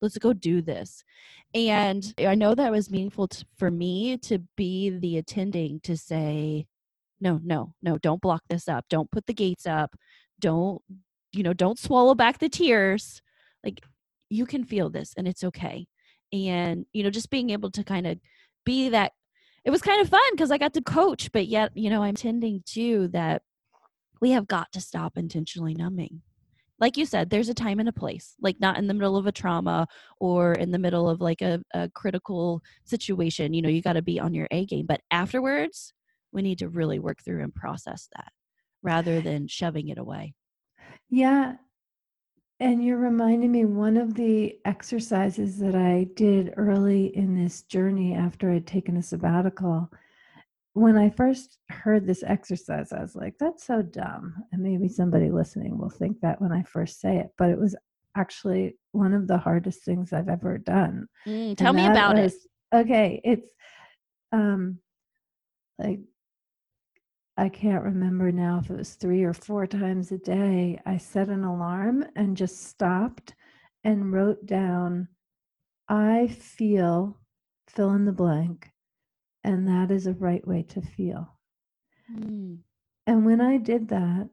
let's 0.00 0.18
go 0.18 0.32
do 0.32 0.60
this. 0.62 1.04
And 1.54 2.12
i 2.18 2.34
know 2.34 2.54
that 2.54 2.72
was 2.72 2.90
meaningful 2.90 3.28
for 3.56 3.70
me 3.70 4.16
to 4.18 4.38
be 4.56 4.90
the 4.90 5.18
attending 5.18 5.80
to 5.80 5.96
say 5.96 6.66
no 7.20 7.40
no 7.42 7.74
no 7.82 7.98
don't 7.98 8.20
block 8.20 8.42
this 8.48 8.68
up. 8.68 8.84
Don't 8.90 9.10
put 9.10 9.26
the 9.26 9.34
gates 9.34 9.66
up. 9.66 9.94
Don't 10.40 10.82
you 11.32 11.42
know 11.42 11.52
don't 11.52 11.78
swallow 11.78 12.14
back 12.14 12.38
the 12.38 12.48
tears. 12.48 13.22
Like 13.64 13.80
you 14.30 14.46
can 14.46 14.64
feel 14.64 14.90
this 14.90 15.14
and 15.16 15.28
it's 15.28 15.44
okay. 15.44 15.86
And 16.32 16.86
you 16.92 17.02
know 17.02 17.10
just 17.10 17.30
being 17.30 17.50
able 17.50 17.70
to 17.72 17.84
kind 17.84 18.06
of 18.06 18.18
be 18.64 18.88
that 18.90 19.12
it 19.64 19.70
was 19.70 19.82
kind 19.82 20.00
of 20.00 20.08
fun 20.08 20.20
because 20.32 20.50
i 20.50 20.58
got 20.58 20.74
to 20.74 20.82
coach 20.82 21.32
but 21.32 21.46
yet 21.46 21.70
you 21.74 21.90
know 21.90 22.02
i'm 22.02 22.14
tending 22.14 22.62
to 22.66 23.08
that 23.08 23.42
we 24.20 24.30
have 24.30 24.46
got 24.46 24.70
to 24.72 24.80
stop 24.80 25.16
intentionally 25.16 25.74
numbing 25.74 26.22
like 26.78 26.96
you 26.96 27.06
said 27.06 27.30
there's 27.30 27.48
a 27.48 27.54
time 27.54 27.80
and 27.80 27.88
a 27.88 27.92
place 27.92 28.34
like 28.40 28.58
not 28.60 28.78
in 28.78 28.86
the 28.86 28.94
middle 28.94 29.16
of 29.16 29.26
a 29.26 29.32
trauma 29.32 29.86
or 30.20 30.52
in 30.54 30.70
the 30.70 30.78
middle 30.78 31.08
of 31.08 31.20
like 31.20 31.42
a, 31.42 31.60
a 31.74 31.88
critical 31.90 32.62
situation 32.84 33.54
you 33.54 33.62
know 33.62 33.68
you 33.68 33.82
got 33.82 33.94
to 33.94 34.02
be 34.02 34.18
on 34.20 34.34
your 34.34 34.48
a 34.50 34.64
game 34.66 34.86
but 34.86 35.00
afterwards 35.10 35.92
we 36.32 36.42
need 36.42 36.58
to 36.58 36.68
really 36.68 36.98
work 36.98 37.22
through 37.24 37.42
and 37.42 37.54
process 37.54 38.08
that 38.14 38.32
rather 38.82 39.20
than 39.20 39.46
shoving 39.46 39.88
it 39.88 39.98
away 39.98 40.34
yeah 41.08 41.54
and 42.60 42.84
you're 42.84 42.98
reminding 42.98 43.50
me 43.50 43.64
one 43.64 43.96
of 43.96 44.14
the 44.14 44.58
exercises 44.64 45.58
that 45.58 45.74
I 45.74 46.08
did 46.14 46.54
early 46.56 47.06
in 47.16 47.34
this 47.34 47.62
journey 47.62 48.14
after 48.14 48.50
I'd 48.50 48.66
taken 48.66 48.96
a 48.96 49.02
sabbatical. 49.02 49.90
When 50.74 50.96
I 50.96 51.08
first 51.10 51.58
heard 51.70 52.06
this 52.06 52.22
exercise, 52.24 52.92
I 52.92 53.00
was 53.00 53.14
like, 53.14 53.34
that's 53.38 53.64
so 53.64 53.80
dumb. 53.80 54.34
And 54.52 54.62
maybe 54.62 54.88
somebody 54.88 55.30
listening 55.30 55.78
will 55.78 55.90
think 55.90 56.20
that 56.20 56.40
when 56.40 56.52
I 56.52 56.62
first 56.64 57.00
say 57.00 57.18
it, 57.18 57.30
but 57.38 57.50
it 57.50 57.58
was 57.58 57.76
actually 58.16 58.76
one 58.92 59.14
of 59.14 59.26
the 59.26 59.38
hardest 59.38 59.84
things 59.84 60.12
I've 60.12 60.28
ever 60.28 60.58
done. 60.58 61.06
Mm, 61.26 61.56
tell 61.56 61.72
me 61.72 61.86
about 61.86 62.16
was, 62.16 62.34
it. 62.34 62.76
Okay. 62.76 63.20
It's 63.24 63.48
um 64.32 64.78
like 65.78 66.00
I 67.36 67.48
can't 67.48 67.82
remember 67.82 68.30
now 68.30 68.60
if 68.62 68.70
it 68.70 68.76
was 68.76 68.94
three 68.94 69.24
or 69.24 69.32
four 69.32 69.66
times 69.66 70.12
a 70.12 70.18
day, 70.18 70.80
I 70.86 70.98
set 70.98 71.28
an 71.28 71.42
alarm 71.42 72.04
and 72.14 72.36
just 72.36 72.64
stopped 72.64 73.34
and 73.82 74.12
wrote 74.12 74.46
down, 74.46 75.08
I 75.88 76.28
feel, 76.28 77.18
fill 77.66 77.90
in 77.92 78.04
the 78.04 78.12
blank, 78.12 78.70
and 79.44 79.68
that 79.68 79.90
is 79.90 80.06
a 80.06 80.14
right 80.14 80.46
way 80.46 80.62
to 80.62 80.80
feel. 80.80 81.28
Mm. 82.12 82.58
And 83.06 83.26
when 83.26 83.40
I 83.40 83.58
did 83.58 83.88
that, 83.88 84.28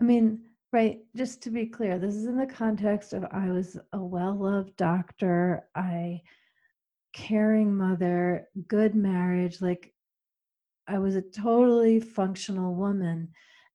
I 0.00 0.04
mean, 0.04 0.40
right, 0.72 0.98
just 1.16 1.42
to 1.42 1.50
be 1.50 1.66
clear, 1.66 1.98
this 1.98 2.14
is 2.14 2.26
in 2.26 2.36
the 2.36 2.46
context 2.46 3.14
of 3.14 3.24
I 3.32 3.50
was 3.50 3.78
a 3.92 4.00
well 4.00 4.36
loved 4.36 4.76
doctor, 4.76 5.66
I 5.74 6.20
caring 7.14 7.74
mother, 7.74 8.48
good 8.68 8.94
marriage, 8.94 9.60
like 9.60 9.92
I 10.86 10.98
was 10.98 11.16
a 11.16 11.22
totally 11.22 12.00
functional 12.00 12.74
woman. 12.74 13.28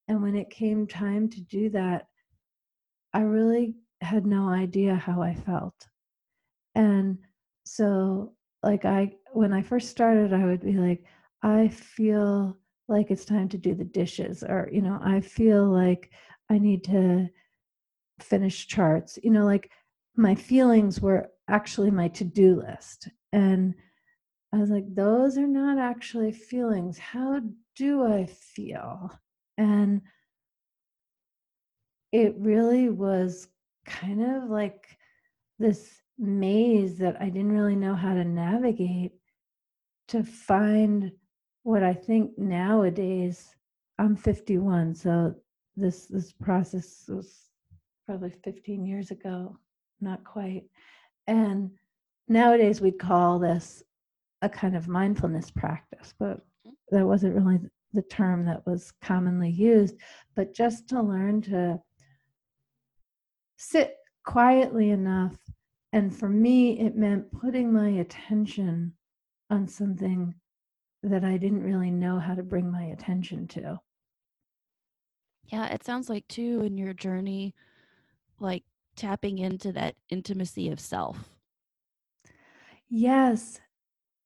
And 0.07 0.21
when 0.21 0.35
it 0.35 0.49
came 0.49 0.87
time 0.87 1.29
to 1.29 1.41
do 1.41 1.69
that, 1.71 2.07
I 3.13 3.21
really 3.21 3.75
had 4.01 4.25
no 4.25 4.49
idea 4.49 4.95
how 4.95 5.21
I 5.21 5.33
felt. 5.33 5.87
And 6.75 7.19
so, 7.65 8.33
like, 8.63 8.85
I, 8.85 9.13
when 9.33 9.53
I 9.53 9.61
first 9.61 9.89
started, 9.89 10.33
I 10.33 10.45
would 10.45 10.61
be 10.61 10.73
like, 10.73 11.03
I 11.41 11.67
feel 11.67 12.57
like 12.87 13.11
it's 13.11 13.25
time 13.25 13.49
to 13.49 13.57
do 13.57 13.75
the 13.75 13.83
dishes, 13.83 14.43
or, 14.43 14.69
you 14.71 14.81
know, 14.81 14.99
I 15.03 15.21
feel 15.21 15.65
like 15.65 16.11
I 16.49 16.57
need 16.57 16.83
to 16.85 17.29
finish 18.19 18.67
charts. 18.67 19.19
You 19.21 19.31
know, 19.31 19.45
like 19.45 19.71
my 20.15 20.35
feelings 20.35 21.01
were 21.01 21.29
actually 21.47 21.91
my 21.91 22.07
to 22.09 22.23
do 22.23 22.55
list. 22.55 23.09
And 23.31 23.75
I 24.53 24.57
was 24.57 24.69
like, 24.69 24.85
those 24.93 25.37
are 25.37 25.47
not 25.47 25.79
actually 25.79 26.31
feelings. 26.31 26.97
How 26.97 27.41
do 27.75 28.05
I 28.05 28.25
feel? 28.25 29.11
And 29.57 30.01
it 32.11 32.35
really 32.37 32.89
was 32.89 33.47
kind 33.85 34.23
of 34.23 34.49
like 34.49 34.85
this 35.57 36.02
maze 36.23 36.97
that 36.97 37.21
I 37.21 37.25
didn't 37.25 37.51
really 37.51 37.75
know 37.75 37.95
how 37.95 38.13
to 38.13 38.23
navigate 38.23 39.13
to 40.09 40.23
find 40.23 41.11
what 41.63 41.83
I 41.83 41.93
think 41.93 42.37
nowadays 42.37 43.55
I'm 43.99 44.15
51 44.15 44.95
so 44.95 45.35
this 45.75 46.07
this 46.07 46.33
process 46.33 47.05
was 47.07 47.49
probably 48.05 48.33
15 48.43 48.85
years 48.85 49.11
ago 49.11 49.57
not 50.01 50.23
quite 50.23 50.63
and 51.27 51.71
nowadays 52.27 52.81
we'd 52.81 52.99
call 52.99 53.39
this 53.39 53.83
a 54.41 54.49
kind 54.49 54.75
of 54.75 54.87
mindfulness 54.87 55.49
practice, 55.49 56.13
but 56.19 56.37
mm-hmm. 56.67 56.71
that 56.91 57.05
wasn't 57.05 57.35
really 57.35 57.59
the 57.93 58.01
term 58.03 58.45
that 58.45 58.65
was 58.65 58.91
commonly 59.01 59.49
used. 59.49 59.95
But 60.35 60.53
just 60.53 60.89
to 60.89 61.01
learn 61.01 61.41
to 61.43 61.79
sit 63.57 63.95
quietly 64.25 64.89
enough. 64.89 65.35
And 65.93 66.13
for 66.13 66.27
me, 66.27 66.79
it 66.79 66.97
meant 66.97 67.31
putting 67.31 67.71
my 67.71 67.87
attention 67.87 68.93
on 69.49 69.67
something 69.67 70.33
that 71.03 71.23
I 71.23 71.37
didn't 71.37 71.63
really 71.63 71.91
know 71.91 72.19
how 72.19 72.33
to 72.33 72.41
bring 72.43 72.71
my 72.71 72.85
attention 72.85 73.47
to. 73.49 73.79
Yeah, 75.45 75.67
it 75.67 75.83
sounds 75.83 76.09
like 76.09 76.27
too 76.27 76.61
in 76.63 76.77
your 76.77 76.93
journey, 76.93 77.53
like 78.39 78.63
tapping 78.95 79.37
into 79.37 79.71
that 79.73 79.95
intimacy 80.09 80.69
of 80.69 80.79
self. 80.79 81.29
Yes. 82.89 83.59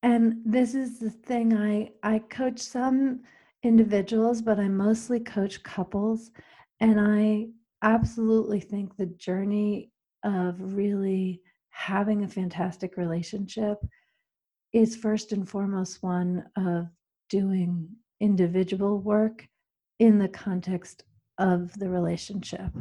And 0.03 0.41
this 0.45 0.75
is 0.75 1.00
the 1.00 1.09
thing 1.09 1.53
I 1.57 1.91
I 2.03 2.19
coach 2.19 2.59
some 2.59 3.21
individuals, 3.63 4.41
but 4.41 4.59
I 4.59 4.67
mostly 4.69 5.19
coach 5.19 5.63
couples 5.63 6.31
and 6.79 7.00
I 7.00 7.47
absolutely 7.81 8.59
think 8.59 8.95
the 8.95 9.07
journey 9.07 9.91
of 10.24 10.55
really 10.75 11.41
having 11.77 12.24
a 12.24 12.27
fantastic 12.27 12.98
relationship 12.98 13.77
is 14.74 14.96
first 14.96 15.31
and 15.31 15.48
foremost 15.48 16.01
one 16.01 16.43
of 16.57 16.88
doing 17.29 17.88
individual 18.19 19.00
work 19.00 19.48
in 20.00 20.17
the 20.17 20.27
context 20.27 21.03
of 21.38 21.72
the 21.77 21.88
relationship. 21.88 22.72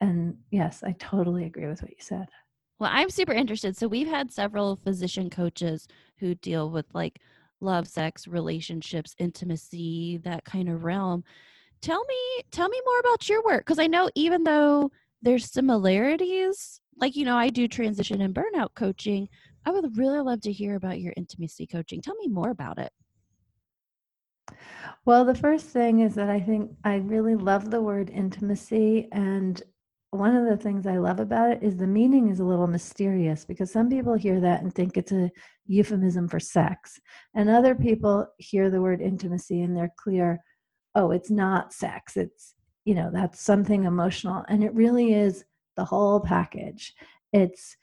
And 0.00 0.36
yes, 0.50 0.82
I 0.82 0.96
totally 0.98 1.44
agree 1.44 1.68
with 1.68 1.80
what 1.80 1.92
you 1.92 1.96
said. 2.00 2.26
Well, 2.80 2.90
I'm 2.92 3.08
super 3.08 3.32
interested. 3.32 3.76
So 3.76 3.86
we've 3.86 4.08
had 4.08 4.32
several 4.32 4.80
physician 4.82 5.30
coaches 5.30 5.86
who 6.18 6.34
deal 6.34 6.70
with 6.70 6.86
like 6.92 7.20
love, 7.60 7.86
sex, 7.86 8.26
relationships, 8.26 9.14
intimacy, 9.18 10.18
that 10.24 10.44
kind 10.44 10.68
of 10.68 10.82
realm. 10.82 11.22
Tell 11.82 12.04
me, 12.04 12.42
tell 12.50 12.68
me 12.68 12.80
more 12.84 12.98
about 12.98 13.28
your 13.28 13.44
work 13.44 13.64
because 13.64 13.78
I 13.78 13.86
know 13.86 14.10
even 14.16 14.42
though 14.42 14.90
there's 15.22 15.50
similarities, 15.50 16.79
like 16.96 17.16
you 17.16 17.24
know, 17.24 17.36
I 17.36 17.48
do 17.48 17.68
transition 17.68 18.20
and 18.20 18.34
burnout 18.34 18.74
coaching. 18.74 19.28
I 19.64 19.70
would 19.70 19.96
really 19.96 20.20
love 20.20 20.40
to 20.42 20.52
hear 20.52 20.76
about 20.76 21.00
your 21.00 21.12
intimacy 21.16 21.66
coaching. 21.66 22.00
Tell 22.00 22.16
me 22.16 22.28
more 22.28 22.50
about 22.50 22.78
it. 22.78 22.92
Well, 25.04 25.24
the 25.24 25.34
first 25.34 25.66
thing 25.66 26.00
is 26.00 26.14
that 26.14 26.28
I 26.28 26.40
think 26.40 26.70
I 26.84 26.96
really 26.96 27.34
love 27.34 27.70
the 27.70 27.80
word 27.80 28.10
intimacy. 28.10 29.08
And 29.12 29.62
one 30.10 30.34
of 30.34 30.46
the 30.46 30.56
things 30.56 30.86
I 30.86 30.98
love 30.98 31.20
about 31.20 31.50
it 31.50 31.62
is 31.62 31.76
the 31.76 31.86
meaning 31.86 32.28
is 32.28 32.40
a 32.40 32.44
little 32.44 32.66
mysterious 32.66 33.44
because 33.44 33.70
some 33.70 33.88
people 33.88 34.14
hear 34.14 34.40
that 34.40 34.62
and 34.62 34.74
think 34.74 34.96
it's 34.96 35.12
a 35.12 35.30
euphemism 35.66 36.28
for 36.28 36.40
sex. 36.40 36.98
And 37.34 37.48
other 37.48 37.74
people 37.74 38.26
hear 38.38 38.70
the 38.70 38.80
word 38.80 39.00
intimacy 39.00 39.62
and 39.62 39.76
they're 39.76 39.92
clear, 39.96 40.40
oh, 40.94 41.12
it's 41.12 41.30
not 41.30 41.72
sex. 41.72 42.16
It's, 42.16 42.54
you 42.84 42.94
know, 42.94 43.10
that's 43.12 43.40
something 43.40 43.84
emotional. 43.84 44.44
And 44.48 44.64
it 44.64 44.74
really 44.74 45.14
is 45.14 45.44
the 45.76 45.84
whole 45.84 46.20
package. 46.20 46.94
It's 47.32 47.76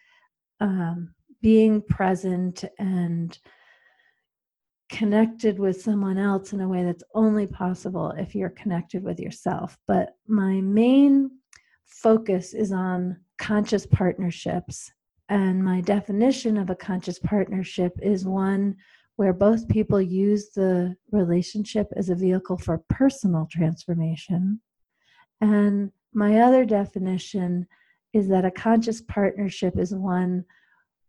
um, 0.59 1.13
being 1.41 1.81
present 1.81 2.63
and 2.79 3.37
connected 4.89 5.59
with 5.59 5.81
someone 5.81 6.17
else 6.17 6.53
in 6.53 6.61
a 6.61 6.67
way 6.67 6.83
that's 6.83 7.03
only 7.13 7.45
possible 7.45 8.11
if 8.11 8.33
you're 8.33 8.49
connected 8.49 9.03
with 9.03 9.19
yourself. 9.19 9.77
But 9.87 10.15
my 10.27 10.61
main 10.61 11.31
focus 11.85 12.53
is 12.53 12.71
on 12.71 13.17
conscious 13.37 13.85
partnerships. 13.85 14.91
And 15.29 15.63
my 15.63 15.81
definition 15.81 16.57
of 16.57 16.69
a 16.69 16.75
conscious 16.75 17.19
partnership 17.19 17.93
is 18.01 18.25
one 18.25 18.75
where 19.17 19.33
both 19.33 19.67
people 19.67 20.01
use 20.01 20.51
the 20.55 20.95
relationship 21.11 21.87
as 21.97 22.09
a 22.09 22.15
vehicle 22.15 22.57
for 22.57 22.83
personal 22.89 23.47
transformation. 23.51 24.61
And 25.41 25.91
my 26.17 26.39
other 26.39 26.65
definition 26.65 27.67
is 28.11 28.27
that 28.27 28.43
a 28.43 28.49
conscious 28.49 29.01
partnership 29.01 29.77
is 29.77 29.93
one 29.93 30.43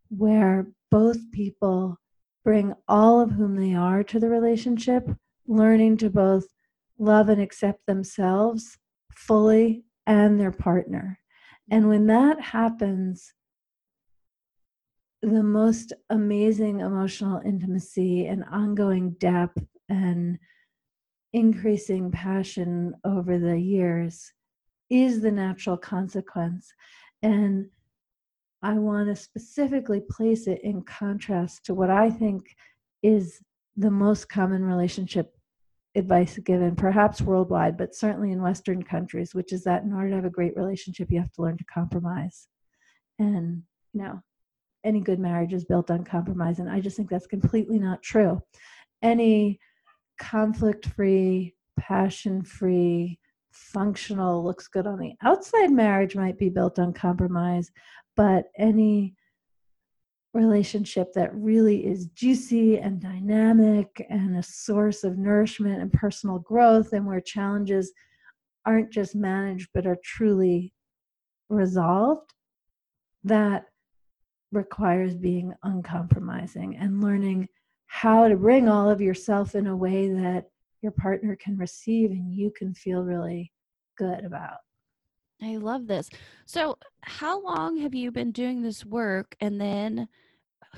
where 0.09 0.67
both 0.91 1.17
people 1.31 1.97
bring 2.45 2.75
all 2.87 3.19
of 3.19 3.31
whom 3.31 3.55
they 3.55 3.73
are 3.73 4.03
to 4.03 4.19
the 4.19 4.29
relationship, 4.29 5.09
learning 5.47 5.97
to 5.97 6.11
both 6.11 6.45
love 6.99 7.27
and 7.27 7.41
accept 7.41 7.83
themselves 7.87 8.77
fully 9.11 9.83
and 10.05 10.39
their 10.39 10.51
partner. 10.51 11.17
And 11.71 11.89
when 11.89 12.05
that 12.05 12.39
happens, 12.39 13.33
the 15.23 15.41
most 15.41 15.91
amazing 16.11 16.81
emotional 16.81 17.41
intimacy 17.43 18.27
and 18.27 18.43
ongoing 18.51 19.15
depth 19.19 19.65
and 19.89 20.37
increasing 21.33 22.11
passion 22.11 22.93
over 23.03 23.39
the 23.39 23.59
years 23.59 24.33
is 24.89 25.21
the 25.21 25.31
natural 25.31 25.77
consequence. 25.77 26.73
And 27.21 27.67
I 28.61 28.73
want 28.73 29.07
to 29.07 29.15
specifically 29.15 30.01
place 30.09 30.47
it 30.47 30.61
in 30.63 30.81
contrast 30.81 31.65
to 31.65 31.73
what 31.73 31.89
I 31.89 32.09
think 32.09 32.55
is 33.01 33.41
the 33.77 33.91
most 33.91 34.27
common 34.29 34.63
relationship 34.63 35.33
advice 35.95 36.37
given, 36.39 36.75
perhaps 36.75 37.21
worldwide, 37.21 37.77
but 37.77 37.95
certainly 37.95 38.31
in 38.31 38.41
Western 38.41 38.83
countries, 38.83 39.33
which 39.33 39.53
is 39.53 39.63
that 39.63 39.83
in 39.83 39.93
order 39.93 40.09
to 40.09 40.15
have 40.15 40.25
a 40.25 40.29
great 40.29 40.55
relationship, 40.57 41.09
you 41.09 41.19
have 41.19 41.31
to 41.33 41.41
learn 41.41 41.57
to 41.57 41.63
compromise. 41.65 42.47
And, 43.17 43.63
you 43.93 44.01
know, 44.01 44.21
any 44.83 45.01
good 45.01 45.19
marriage 45.19 45.53
is 45.53 45.65
built 45.65 45.89
on 45.91 46.03
compromise. 46.03 46.59
And 46.59 46.69
I 46.69 46.79
just 46.79 46.95
think 46.95 47.09
that's 47.09 47.27
completely 47.27 47.79
not 47.79 48.01
true. 48.01 48.41
Any 49.01 49.59
conflict 50.19 50.85
free, 50.87 51.55
passion 51.79 52.43
free, 52.43 53.19
functional, 53.51 54.43
looks 54.43 54.67
good 54.67 54.87
on 54.87 54.99
the 54.99 55.13
outside 55.23 55.71
marriage 55.71 56.15
might 56.15 56.37
be 56.37 56.49
built 56.49 56.79
on 56.79 56.93
compromise, 56.93 57.71
but 58.15 58.45
any 58.57 59.15
relationship 60.33 61.11
that 61.13 61.33
really 61.33 61.85
is 61.85 62.07
juicy 62.07 62.77
and 62.77 63.01
dynamic 63.01 64.05
and 64.09 64.37
a 64.37 64.43
source 64.43 65.03
of 65.03 65.17
nourishment 65.17 65.81
and 65.81 65.91
personal 65.91 66.37
growth 66.37 66.93
and 66.93 67.05
where 67.05 67.19
challenges 67.19 67.91
aren't 68.65 68.91
just 68.91 69.15
managed 69.15 69.69
but 69.73 69.87
are 69.87 69.97
truly 70.03 70.71
resolved 71.49 72.31
that 73.23 73.65
requires 74.51 75.15
being 75.15 75.53
uncompromising 75.63 76.77
and 76.77 77.03
learning 77.03 77.47
how 77.87 78.27
to 78.27 78.35
bring 78.35 78.69
all 78.69 78.89
of 78.89 79.01
yourself 79.01 79.55
in 79.55 79.65
a 79.65 79.75
way 79.75 80.09
that 80.09 80.45
your 80.81 80.91
partner 80.93 81.35
can 81.35 81.57
receive 81.57 82.11
and 82.11 82.33
you 82.33 82.51
can 82.51 82.73
feel 82.73 83.03
really 83.03 83.51
good 83.97 84.23
about 84.23 84.57
I 85.41 85.55
love 85.55 85.87
this. 85.87 86.09
So, 86.45 86.77
how 87.01 87.41
long 87.41 87.77
have 87.77 87.95
you 87.95 88.11
been 88.11 88.31
doing 88.31 88.61
this 88.61 88.85
work? 88.85 89.35
And 89.39 89.59
then 89.59 90.07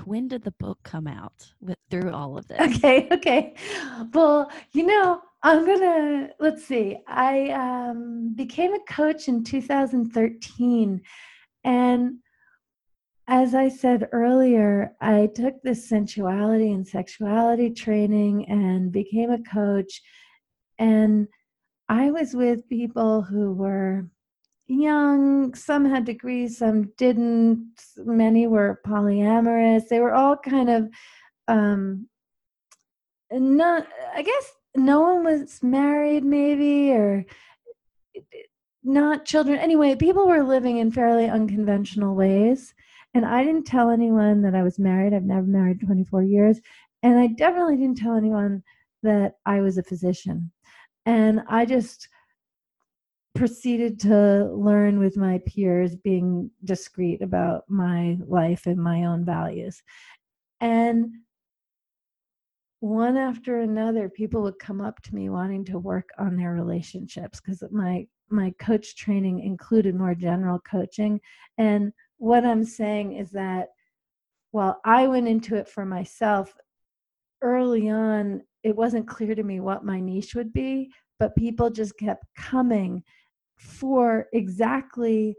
when 0.05 0.27
did 0.27 0.43
the 0.43 0.51
book 0.51 0.79
come 0.83 1.07
out 1.07 1.51
with 1.59 1.77
through 1.89 2.11
all 2.11 2.37
of 2.37 2.47
this? 2.47 2.59
Okay, 2.59 3.07
okay. 3.11 3.55
Well, 4.13 4.51
you 4.71 4.85
know, 4.85 5.21
I'm 5.43 5.65
gonna 5.65 6.29
let's 6.39 6.65
see. 6.65 6.97
I 7.07 7.49
um, 7.49 8.33
became 8.35 8.73
a 8.73 8.79
coach 8.87 9.27
in 9.27 9.43
2013, 9.43 11.01
and 11.63 12.13
as 13.31 13.55
I 13.55 13.69
said 13.69 14.09
earlier, 14.11 14.93
I 14.99 15.29
took 15.33 15.61
this 15.61 15.87
sensuality 15.87 16.73
and 16.73 16.85
sexuality 16.85 17.69
training 17.69 18.49
and 18.49 18.91
became 18.91 19.31
a 19.31 19.41
coach, 19.41 20.01
and 20.77 21.29
I 21.87 22.11
was 22.11 22.33
with 22.33 22.67
people 22.67 23.21
who 23.21 23.53
were 23.53 24.05
young, 24.67 25.55
some 25.55 25.85
had 25.85 26.03
degrees, 26.03 26.57
some 26.57 26.91
didn't, 26.97 27.69
many 27.99 28.47
were 28.47 28.81
polyamorous. 28.85 29.87
They 29.87 30.01
were 30.01 30.13
all 30.13 30.35
kind 30.35 30.69
of 30.69 30.89
um 31.47 32.09
not 33.31 33.87
I 34.13 34.23
guess 34.23 34.51
no 34.75 34.99
one 34.99 35.23
was 35.23 35.63
married 35.63 36.25
maybe 36.25 36.91
or 36.91 37.25
not 38.83 39.23
children. 39.23 39.57
Anyway, 39.57 39.95
people 39.95 40.27
were 40.27 40.43
living 40.43 40.79
in 40.79 40.91
fairly 40.91 41.29
unconventional 41.29 42.13
ways. 42.13 42.73
And 43.13 43.25
I 43.25 43.43
didn't 43.43 43.65
tell 43.65 43.89
anyone 43.89 44.41
that 44.43 44.55
I 44.55 44.63
was 44.63 44.79
married. 44.79 45.13
I've 45.13 45.23
never 45.23 45.45
married 45.45 45.81
24 45.81 46.23
years. 46.23 46.59
And 47.03 47.19
I 47.19 47.27
definitely 47.27 47.77
didn't 47.77 47.97
tell 47.97 48.15
anyone 48.15 48.63
that 49.03 49.35
I 49.45 49.61
was 49.61 49.77
a 49.77 49.83
physician. 49.83 50.51
And 51.05 51.41
I 51.49 51.65
just 51.65 52.07
proceeded 53.33 53.99
to 54.01 54.51
learn 54.53 54.99
with 54.99 55.17
my 55.17 55.39
peers 55.45 55.95
being 55.95 56.51
discreet 56.63 57.21
about 57.21 57.63
my 57.69 58.17
life 58.27 58.65
and 58.65 58.77
my 58.77 59.05
own 59.05 59.23
values 59.23 59.81
and 60.61 61.11
one 62.79 63.17
after 63.17 63.59
another 63.59 64.09
people 64.09 64.41
would 64.43 64.57
come 64.57 64.79
up 64.79 65.01
to 65.03 65.13
me 65.13 65.29
wanting 65.29 65.65
to 65.65 65.79
work 65.79 66.09
on 66.17 66.37
their 66.37 66.53
relationships 66.53 67.41
because 67.41 67.63
my 67.71 68.07
my 68.29 68.53
coach 68.59 68.95
training 68.95 69.41
included 69.41 69.93
more 69.93 70.15
general 70.15 70.59
coaching 70.59 71.19
and 71.57 71.91
what 72.21 72.45
i'm 72.45 72.63
saying 72.63 73.13
is 73.13 73.31
that 73.31 73.69
while 74.51 74.79
i 74.85 75.07
went 75.07 75.27
into 75.27 75.55
it 75.55 75.67
for 75.67 75.85
myself 75.85 76.53
early 77.41 77.89
on 77.89 78.41
it 78.63 78.75
wasn't 78.75 79.07
clear 79.07 79.33
to 79.33 79.43
me 79.43 79.59
what 79.59 79.83
my 79.83 79.99
niche 79.99 80.35
would 80.35 80.53
be 80.53 80.91
but 81.19 81.35
people 81.35 81.69
just 81.69 81.97
kept 81.97 82.25
coming 82.35 83.03
for 83.57 84.27
exactly 84.33 85.35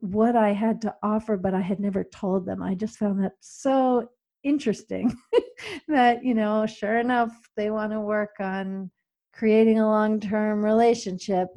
what 0.00 0.36
I 0.36 0.52
had 0.52 0.82
to 0.82 0.94
offer, 1.02 1.38
but 1.38 1.54
I 1.54 1.62
had 1.62 1.80
never 1.80 2.04
told 2.04 2.44
them. 2.44 2.62
I 2.62 2.74
just 2.74 2.98
found 2.98 3.24
that 3.24 3.32
so 3.40 4.10
interesting 4.42 5.16
that, 5.88 6.22
you 6.22 6.34
know, 6.34 6.66
sure 6.66 6.98
enough, 6.98 7.32
they 7.56 7.70
want 7.70 7.92
to 7.92 8.00
work 8.00 8.34
on 8.38 8.90
creating 9.32 9.80
a 9.80 9.88
long 9.88 10.20
term 10.20 10.62
relationship, 10.62 11.48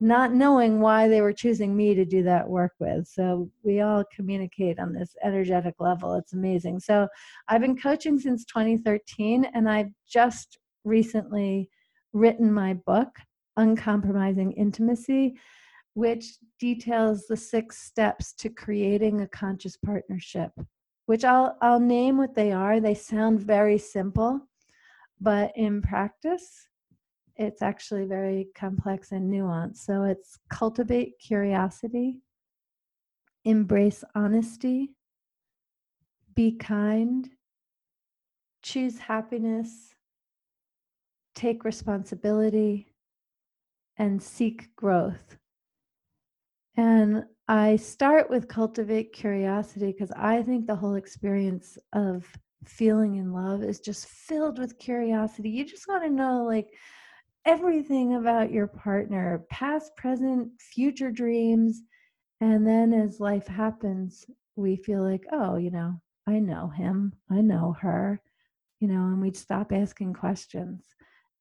not 0.00 0.32
knowing 0.32 0.80
why 0.80 1.08
they 1.08 1.20
were 1.20 1.32
choosing 1.32 1.76
me 1.76 1.94
to 1.94 2.04
do 2.04 2.22
that 2.22 2.48
work 2.48 2.72
with. 2.78 3.06
So 3.06 3.50
we 3.62 3.80
all 3.80 4.04
communicate 4.14 4.78
on 4.78 4.92
this 4.92 5.14
energetic 5.22 5.74
level. 5.78 6.14
It's 6.14 6.32
amazing. 6.32 6.80
So 6.80 7.06
I've 7.48 7.60
been 7.60 7.76
coaching 7.76 8.18
since 8.18 8.44
2013, 8.46 9.44
and 9.54 9.68
I've 9.68 9.90
just 10.08 10.58
recently 10.84 11.68
written 12.12 12.52
my 12.52 12.74
book, 12.74 13.08
Uncompromising 13.56 14.52
Intimacy 14.52 15.36
which 15.94 16.38
details 16.58 17.26
the 17.26 17.36
six 17.36 17.82
steps 17.82 18.32
to 18.32 18.48
creating 18.48 19.20
a 19.20 19.28
conscious 19.28 19.76
partnership, 19.76 20.50
which 21.06 21.24
I'll, 21.24 21.56
I'll 21.60 21.80
name 21.80 22.16
what 22.16 22.34
they 22.34 22.52
are. 22.52 22.80
They 22.80 22.94
sound 22.94 23.40
very 23.40 23.78
simple, 23.78 24.40
but 25.20 25.52
in 25.56 25.82
practice, 25.82 26.68
it's 27.36 27.62
actually 27.62 28.04
very 28.04 28.48
complex 28.54 29.12
and 29.12 29.32
nuanced. 29.32 29.78
So 29.78 30.04
it's 30.04 30.38
cultivate 30.50 31.18
curiosity, 31.18 32.20
embrace 33.44 34.04
honesty, 34.14 34.94
be 36.34 36.52
kind, 36.56 37.28
choose 38.62 38.98
happiness, 38.98 39.94
take 41.34 41.64
responsibility, 41.64 42.92
and 43.96 44.22
seek 44.22 44.74
growth. 44.76 45.36
And 46.76 47.24
I 47.48 47.76
start 47.76 48.30
with 48.30 48.48
cultivate 48.48 49.12
curiosity 49.12 49.92
because 49.92 50.12
I 50.12 50.42
think 50.42 50.66
the 50.66 50.76
whole 50.76 50.94
experience 50.94 51.76
of 51.92 52.26
feeling 52.64 53.16
in 53.16 53.32
love 53.32 53.62
is 53.62 53.80
just 53.80 54.06
filled 54.06 54.58
with 54.58 54.78
curiosity. 54.78 55.50
You 55.50 55.64
just 55.64 55.88
want 55.88 56.04
to 56.04 56.10
know, 56.10 56.44
like, 56.44 56.68
everything 57.46 58.14
about 58.14 58.52
your 58.52 58.66
partner, 58.66 59.44
past, 59.50 59.96
present, 59.96 60.50
future 60.60 61.10
dreams. 61.10 61.82
And 62.40 62.66
then 62.66 62.92
as 62.92 63.20
life 63.20 63.46
happens, 63.46 64.24
we 64.56 64.76
feel 64.76 65.02
like, 65.02 65.24
oh, 65.32 65.56
you 65.56 65.70
know, 65.70 66.00
I 66.26 66.38
know 66.38 66.68
him, 66.68 67.12
I 67.30 67.40
know 67.40 67.76
her, 67.80 68.20
you 68.80 68.88
know, 68.88 69.06
and 69.06 69.20
we'd 69.20 69.36
stop 69.36 69.72
asking 69.72 70.14
questions. 70.14 70.84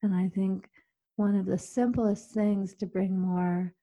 And 0.02 0.14
I 0.16 0.30
think 0.30 0.70
one 1.18 1.36
of 1.36 1.46
the 1.46 1.58
simplest 1.58 2.32
things 2.32 2.76
to 2.76 2.86
bring 2.86 3.20
more 3.20 3.74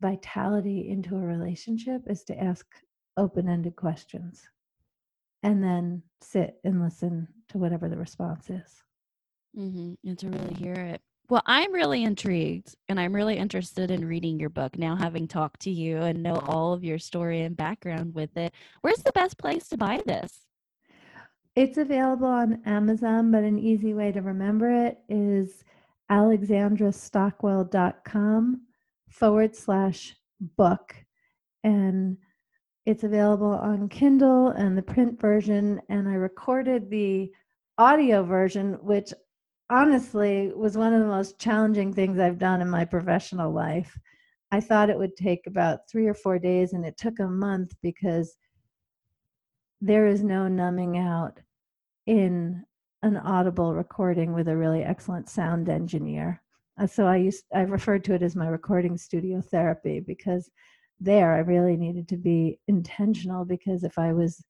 vitality 0.00 0.88
into 0.88 1.16
a 1.16 1.20
relationship 1.20 2.02
is 2.06 2.24
to 2.24 2.38
ask 2.42 2.66
open 3.16 3.48
ended 3.48 3.76
questions 3.76 4.42
and 5.42 5.62
then 5.62 6.02
sit 6.20 6.56
and 6.64 6.82
listen 6.82 7.28
to 7.48 7.58
whatever 7.58 7.88
the 7.88 7.96
response 7.96 8.50
is. 8.50 8.82
Mm-hmm. 9.56 9.94
And 10.04 10.18
to 10.18 10.28
really 10.28 10.54
hear 10.54 10.74
it. 10.74 11.00
Well, 11.28 11.42
I'm 11.44 11.72
really 11.72 12.04
intrigued 12.04 12.76
and 12.88 13.00
I'm 13.00 13.12
really 13.12 13.36
interested 13.36 13.90
in 13.90 14.06
reading 14.06 14.38
your 14.38 14.50
book 14.50 14.78
now, 14.78 14.94
having 14.94 15.26
talked 15.26 15.58
to 15.62 15.70
you 15.70 15.96
and 15.98 16.22
know 16.22 16.36
uh-huh. 16.36 16.52
all 16.52 16.72
of 16.72 16.84
your 16.84 17.00
story 17.00 17.40
and 17.40 17.56
background 17.56 18.14
with 18.14 18.36
it. 18.36 18.54
Where's 18.82 19.02
the 19.02 19.10
best 19.12 19.36
place 19.36 19.66
to 19.68 19.76
buy 19.76 20.02
this? 20.06 20.42
It's 21.56 21.78
available 21.78 22.28
on 22.28 22.62
Amazon, 22.64 23.32
but 23.32 23.42
an 23.42 23.58
easy 23.58 23.92
way 23.92 24.12
to 24.12 24.20
remember 24.20 24.70
it 24.70 24.98
is 25.08 25.64
alexandrastockwell.com 26.12 28.60
forward 29.10 29.56
slash 29.56 30.14
book. 30.40 30.94
And 31.64 32.18
it's 32.84 33.02
available 33.02 33.48
on 33.48 33.88
Kindle 33.88 34.50
and 34.50 34.78
the 34.78 34.82
print 34.82 35.20
version. 35.20 35.80
And 35.88 36.08
I 36.08 36.14
recorded 36.14 36.88
the 36.88 37.32
audio 37.78 38.22
version, 38.22 38.74
which 38.82 39.12
honestly 39.70 40.52
was 40.54 40.76
one 40.76 40.92
of 40.92 41.00
the 41.00 41.06
most 41.06 41.38
challenging 41.38 41.92
things 41.92 42.18
I've 42.18 42.38
done 42.38 42.60
in 42.60 42.70
my 42.70 42.84
professional 42.84 43.52
life. 43.52 43.98
I 44.52 44.60
thought 44.60 44.90
it 44.90 44.98
would 44.98 45.16
take 45.16 45.46
about 45.46 45.88
three 45.90 46.06
or 46.06 46.14
four 46.14 46.38
days, 46.38 46.72
and 46.72 46.84
it 46.84 46.96
took 46.96 47.18
a 47.18 47.26
month 47.26 47.74
because 47.82 48.36
there 49.80 50.06
is 50.06 50.22
no 50.22 50.48
numbing 50.48 50.98
out 50.98 51.40
in 52.06 52.64
an 53.02 53.16
audible 53.16 53.74
recording 53.74 54.32
with 54.32 54.48
a 54.48 54.56
really 54.56 54.82
excellent 54.82 55.28
sound 55.28 55.68
engineer. 55.68 56.42
Uh, 56.80 56.86
so 56.86 57.06
I 57.06 57.16
used 57.16 57.44
I 57.54 57.60
referred 57.62 58.04
to 58.04 58.14
it 58.14 58.22
as 58.22 58.36
my 58.36 58.48
recording 58.48 58.96
studio 58.96 59.40
therapy 59.40 60.00
because 60.00 60.50
there 61.00 61.34
I 61.34 61.38
really 61.38 61.76
needed 61.76 62.08
to 62.08 62.16
be 62.16 62.58
intentional 62.68 63.44
because 63.44 63.84
if 63.84 63.98
I 63.98 64.12
was 64.12 64.42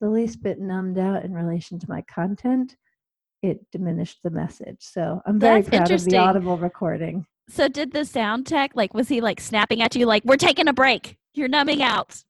the 0.00 0.08
least 0.08 0.42
bit 0.42 0.60
numbed 0.60 0.98
out 0.98 1.24
in 1.24 1.34
relation 1.34 1.78
to 1.78 1.90
my 1.90 2.02
content, 2.02 2.76
it 3.42 3.70
diminished 3.70 4.20
the 4.22 4.30
message. 4.30 4.78
So 4.80 5.20
I'm 5.26 5.38
very 5.38 5.62
That's 5.62 5.88
proud 5.88 5.90
of 5.90 6.04
the 6.04 6.16
audible 6.16 6.56
recording. 6.58 7.26
So 7.48 7.68
did 7.68 7.92
the 7.92 8.04
sound 8.04 8.46
tech 8.46 8.72
like 8.74 8.94
was 8.94 9.08
he 9.08 9.20
like 9.20 9.40
snapping 9.40 9.82
at 9.82 9.96
you 9.96 10.06
like 10.06 10.24
we're 10.24 10.36
taking 10.36 10.68
a 10.68 10.72
break. 10.72 11.16
You're 11.34 11.48
numbing 11.48 11.82
out. 11.82 12.22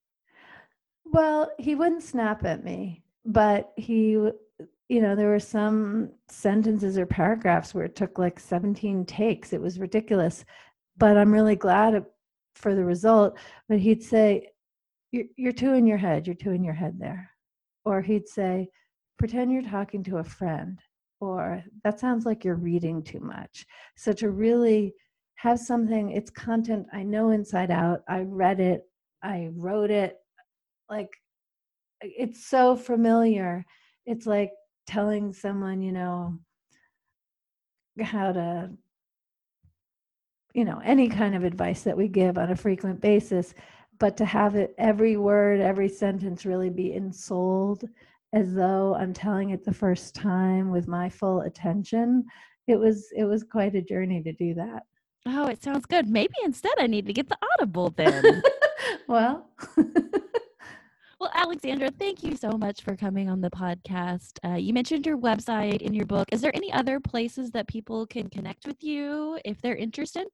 Well, 1.04 1.50
he 1.58 1.74
wouldn't 1.74 2.02
snap 2.02 2.44
at 2.44 2.64
me, 2.64 3.02
but 3.24 3.72
he 3.76 4.30
you 4.90 5.00
know, 5.00 5.14
there 5.14 5.28
were 5.28 5.38
some 5.38 6.10
sentences 6.28 6.98
or 6.98 7.06
paragraphs 7.06 7.72
where 7.72 7.84
it 7.84 7.94
took 7.94 8.18
like 8.18 8.40
17 8.40 9.06
takes. 9.06 9.52
It 9.52 9.60
was 9.60 9.78
ridiculous. 9.78 10.44
But 10.98 11.16
I'm 11.16 11.30
really 11.30 11.54
glad 11.54 12.04
for 12.56 12.74
the 12.74 12.84
result. 12.84 13.38
But 13.68 13.78
he'd 13.78 14.02
say, 14.02 14.48
you're, 15.12 15.26
you're 15.36 15.52
too 15.52 15.74
in 15.74 15.86
your 15.86 15.96
head. 15.96 16.26
You're 16.26 16.34
too 16.34 16.50
in 16.50 16.64
your 16.64 16.74
head 16.74 16.98
there. 16.98 17.30
Or 17.84 18.02
he'd 18.02 18.26
say, 18.26 18.68
pretend 19.16 19.52
you're 19.52 19.62
talking 19.62 20.02
to 20.04 20.16
a 20.16 20.24
friend. 20.24 20.80
Or 21.20 21.62
that 21.84 22.00
sounds 22.00 22.24
like 22.24 22.44
you're 22.44 22.54
reading 22.54 23.02
too 23.02 23.20
much. 23.20 23.66
So 23.96 24.12
to 24.14 24.30
really 24.30 24.94
have 25.34 25.58
something, 25.58 26.10
it's 26.10 26.30
content 26.30 26.86
I 26.92 27.02
know 27.02 27.30
inside 27.30 27.70
out. 27.70 28.00
I 28.08 28.20
read 28.20 28.58
it, 28.58 28.82
I 29.22 29.50
wrote 29.52 29.90
it. 29.90 30.16
Like, 30.88 31.10
it's 32.00 32.46
so 32.46 32.74
familiar. 32.74 33.64
It's 34.06 34.26
like 34.26 34.50
telling 34.86 35.32
someone, 35.32 35.82
you 35.82 35.92
know, 35.92 36.38
how 38.00 38.32
to, 38.32 38.70
you 40.54 40.64
know, 40.64 40.80
any 40.82 41.08
kind 41.08 41.34
of 41.34 41.44
advice 41.44 41.82
that 41.82 41.96
we 41.96 42.08
give 42.08 42.38
on 42.38 42.50
a 42.50 42.56
frequent 42.56 43.00
basis, 43.00 43.54
but 43.98 44.16
to 44.16 44.24
have 44.24 44.56
it 44.56 44.74
every 44.78 45.16
word, 45.18 45.60
every 45.60 45.88
sentence 45.88 46.46
really 46.46 46.70
be 46.70 46.94
ensouled 46.94 47.84
as 48.32 48.54
though 48.54 48.94
I'm 48.94 49.12
telling 49.12 49.50
it 49.50 49.64
the 49.64 49.74
first 49.74 50.14
time 50.14 50.70
with 50.70 50.86
my 50.86 51.08
full 51.08 51.42
attention. 51.42 52.24
It 52.66 52.78
was 52.78 53.08
it 53.16 53.24
was 53.24 53.42
quite 53.42 53.74
a 53.74 53.82
journey 53.82 54.22
to 54.22 54.32
do 54.32 54.54
that. 54.54 54.84
Oh, 55.26 55.48
it 55.48 55.62
sounds 55.62 55.86
good. 55.86 56.08
Maybe 56.08 56.34
instead 56.44 56.72
I 56.78 56.86
need 56.86 57.06
to 57.06 57.12
get 57.12 57.28
the 57.28 57.38
Audible 57.54 57.90
then. 57.90 58.42
well, 59.08 59.50
well, 61.20 61.30
Alexandra, 61.34 61.90
thank 61.90 62.22
you 62.22 62.36
so 62.36 62.52
much 62.52 62.82
for 62.82 62.96
coming 62.96 63.28
on 63.28 63.40
the 63.40 63.50
podcast. 63.50 64.38
Uh, 64.44 64.54
you 64.54 64.72
mentioned 64.72 65.04
your 65.04 65.18
website 65.18 65.82
in 65.82 65.92
your 65.92 66.06
book. 66.06 66.28
Is 66.32 66.40
there 66.40 66.54
any 66.54 66.72
other 66.72 67.00
places 67.00 67.50
that 67.50 67.68
people 67.68 68.06
can 68.06 68.30
connect 68.30 68.66
with 68.66 68.82
you 68.82 69.38
if 69.44 69.60
they're 69.60 69.76
interested? 69.76 70.26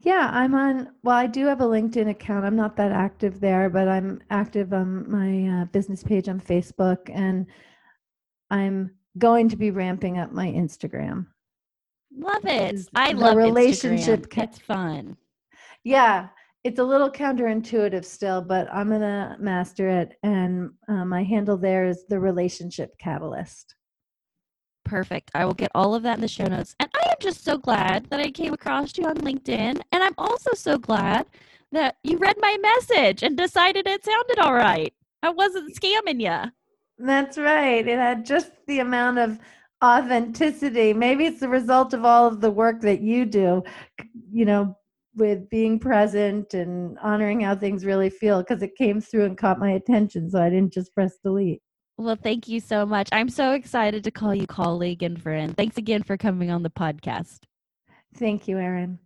Yeah, 0.00 0.30
I'm 0.32 0.54
on. 0.54 0.90
Well, 1.02 1.16
I 1.16 1.26
do 1.26 1.46
have 1.46 1.60
a 1.60 1.64
LinkedIn 1.64 2.10
account. 2.10 2.44
I'm 2.44 2.56
not 2.56 2.76
that 2.76 2.92
active 2.92 3.40
there, 3.40 3.70
but 3.70 3.88
I'm 3.88 4.20
active 4.30 4.72
on 4.72 5.10
my 5.10 5.62
uh, 5.62 5.64
business 5.66 6.02
page 6.02 6.28
on 6.28 6.40
Facebook, 6.40 7.10
and 7.12 7.46
I'm 8.50 8.90
going 9.18 9.48
to 9.48 9.56
be 9.56 9.70
ramping 9.70 10.18
up 10.18 10.32
my 10.32 10.48
Instagram. 10.48 11.26
Love 12.16 12.44
it. 12.44 12.88
I 12.94 13.12
love 13.12 13.36
relationship. 13.36 14.28
Instagram. 14.28 14.42
It's 14.44 14.58
fun. 14.58 15.16
Yeah, 15.84 16.28
it's 16.64 16.78
a 16.78 16.84
little 16.84 17.10
counterintuitive 17.10 18.04
still, 18.04 18.40
but 18.40 18.72
I'm 18.72 18.88
gonna 18.88 19.36
master 19.38 19.88
it. 19.88 20.18
And 20.22 20.70
uh, 20.88 21.04
my 21.04 21.22
handle 21.22 21.56
there 21.58 21.84
is 21.86 22.04
the 22.08 22.18
relationship 22.18 22.96
catalyst. 22.98 23.74
Perfect. 24.84 25.30
I 25.34 25.44
will 25.44 25.54
get 25.54 25.70
all 25.74 25.94
of 25.94 26.02
that 26.04 26.16
in 26.16 26.20
the 26.20 26.28
show 26.28 26.46
notes. 26.46 26.74
And 26.78 26.90
I 26.94 27.03
am 27.14 27.20
just 27.20 27.44
so 27.44 27.56
glad 27.56 28.06
that 28.10 28.20
I 28.20 28.30
came 28.30 28.52
across 28.52 28.96
you 28.98 29.06
on 29.06 29.16
LinkedIn. 29.18 29.80
And 29.92 30.02
I'm 30.02 30.14
also 30.18 30.52
so 30.54 30.78
glad 30.78 31.26
that 31.72 31.96
you 32.02 32.18
read 32.18 32.36
my 32.40 32.56
message 32.60 33.22
and 33.22 33.36
decided 33.36 33.86
it 33.86 34.04
sounded 34.04 34.38
all 34.38 34.54
right. 34.54 34.92
I 35.22 35.30
wasn't 35.30 35.74
scamming 35.74 36.20
you. 36.20 36.50
That's 36.98 37.38
right. 37.38 37.86
It 37.86 37.98
had 37.98 38.24
just 38.24 38.52
the 38.66 38.80
amount 38.80 39.18
of 39.18 39.38
authenticity. 39.82 40.92
Maybe 40.92 41.26
it's 41.26 41.40
the 41.40 41.48
result 41.48 41.94
of 41.94 42.04
all 42.04 42.26
of 42.26 42.40
the 42.40 42.50
work 42.50 42.80
that 42.82 43.00
you 43.00 43.24
do, 43.24 43.62
you 44.32 44.44
know, 44.44 44.76
with 45.16 45.48
being 45.48 45.78
present 45.78 46.54
and 46.54 46.98
honoring 47.00 47.40
how 47.40 47.54
things 47.54 47.84
really 47.84 48.10
feel 48.10 48.40
because 48.40 48.62
it 48.62 48.76
came 48.76 49.00
through 49.00 49.24
and 49.24 49.38
caught 49.38 49.58
my 49.58 49.72
attention. 49.72 50.30
So 50.30 50.42
I 50.42 50.50
didn't 50.50 50.72
just 50.72 50.94
press 50.94 51.18
delete. 51.22 51.62
Well, 51.96 52.16
thank 52.16 52.48
you 52.48 52.60
so 52.60 52.84
much. 52.84 53.08
I'm 53.12 53.28
so 53.28 53.52
excited 53.52 54.04
to 54.04 54.10
call 54.10 54.34
you 54.34 54.46
colleague 54.46 55.02
and 55.02 55.20
friend. 55.20 55.56
Thanks 55.56 55.76
again 55.76 56.02
for 56.02 56.16
coming 56.16 56.50
on 56.50 56.62
the 56.62 56.70
podcast. 56.70 57.40
Thank 58.16 58.48
you, 58.48 58.56
Errin. 58.56 58.98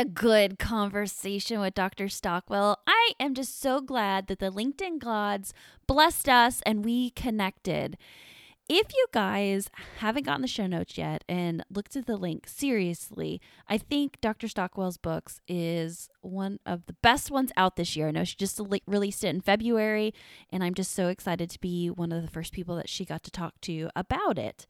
A 0.00 0.04
good 0.04 0.58
conversation 0.58 1.60
with 1.60 1.74
Dr. 1.74 2.08
Stockwell. 2.08 2.78
I 2.86 3.12
am 3.20 3.34
just 3.34 3.60
so 3.60 3.82
glad 3.82 4.28
that 4.28 4.38
the 4.38 4.50
LinkedIn 4.50 4.98
gods 4.98 5.52
blessed 5.86 6.26
us 6.26 6.62
and 6.64 6.84
we 6.84 7.10
connected. 7.10 7.98
If 8.66 8.94
you 8.94 9.06
guys 9.12 9.68
haven't 9.98 10.24
gotten 10.24 10.40
the 10.40 10.48
show 10.48 10.66
notes 10.66 10.96
yet 10.96 11.22
and 11.28 11.62
looked 11.70 11.96
at 11.96 12.06
the 12.06 12.16
link, 12.16 12.46
seriously, 12.46 13.42
I 13.68 13.76
think 13.76 14.20
Dr. 14.22 14.48
Stockwell's 14.48 14.96
books 14.96 15.40
is 15.46 16.08
one 16.22 16.60
of 16.64 16.86
the 16.86 16.96
best 17.02 17.30
ones 17.30 17.52
out 17.58 17.76
this 17.76 17.94
year. 17.94 18.08
I 18.08 18.12
know 18.12 18.24
she 18.24 18.36
just 18.36 18.58
released 18.86 19.24
it 19.24 19.28
in 19.28 19.42
February, 19.42 20.14
and 20.50 20.64
I'm 20.64 20.74
just 20.74 20.92
so 20.92 21.08
excited 21.08 21.50
to 21.50 21.60
be 21.60 21.90
one 21.90 22.12
of 22.12 22.22
the 22.22 22.30
first 22.30 22.54
people 22.54 22.76
that 22.76 22.88
she 22.88 23.04
got 23.04 23.22
to 23.24 23.30
talk 23.30 23.60
to 23.62 23.90
about 23.94 24.38
it. 24.38 24.66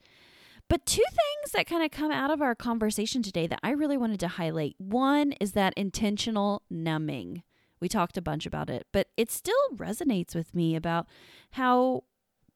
But 0.71 0.85
two 0.85 1.03
things 1.03 1.51
that 1.51 1.67
kind 1.67 1.83
of 1.83 1.91
come 1.91 2.13
out 2.13 2.31
of 2.31 2.41
our 2.41 2.55
conversation 2.55 3.21
today 3.21 3.45
that 3.45 3.59
I 3.61 3.71
really 3.71 3.97
wanted 3.97 4.21
to 4.21 4.29
highlight. 4.29 4.75
One 4.77 5.33
is 5.33 5.51
that 5.51 5.73
intentional 5.75 6.61
numbing. 6.69 7.43
We 7.81 7.89
talked 7.89 8.15
a 8.15 8.21
bunch 8.21 8.45
about 8.45 8.69
it, 8.69 8.87
but 8.93 9.07
it 9.17 9.29
still 9.29 9.53
resonates 9.75 10.33
with 10.33 10.55
me 10.55 10.77
about 10.77 11.07
how 11.51 12.05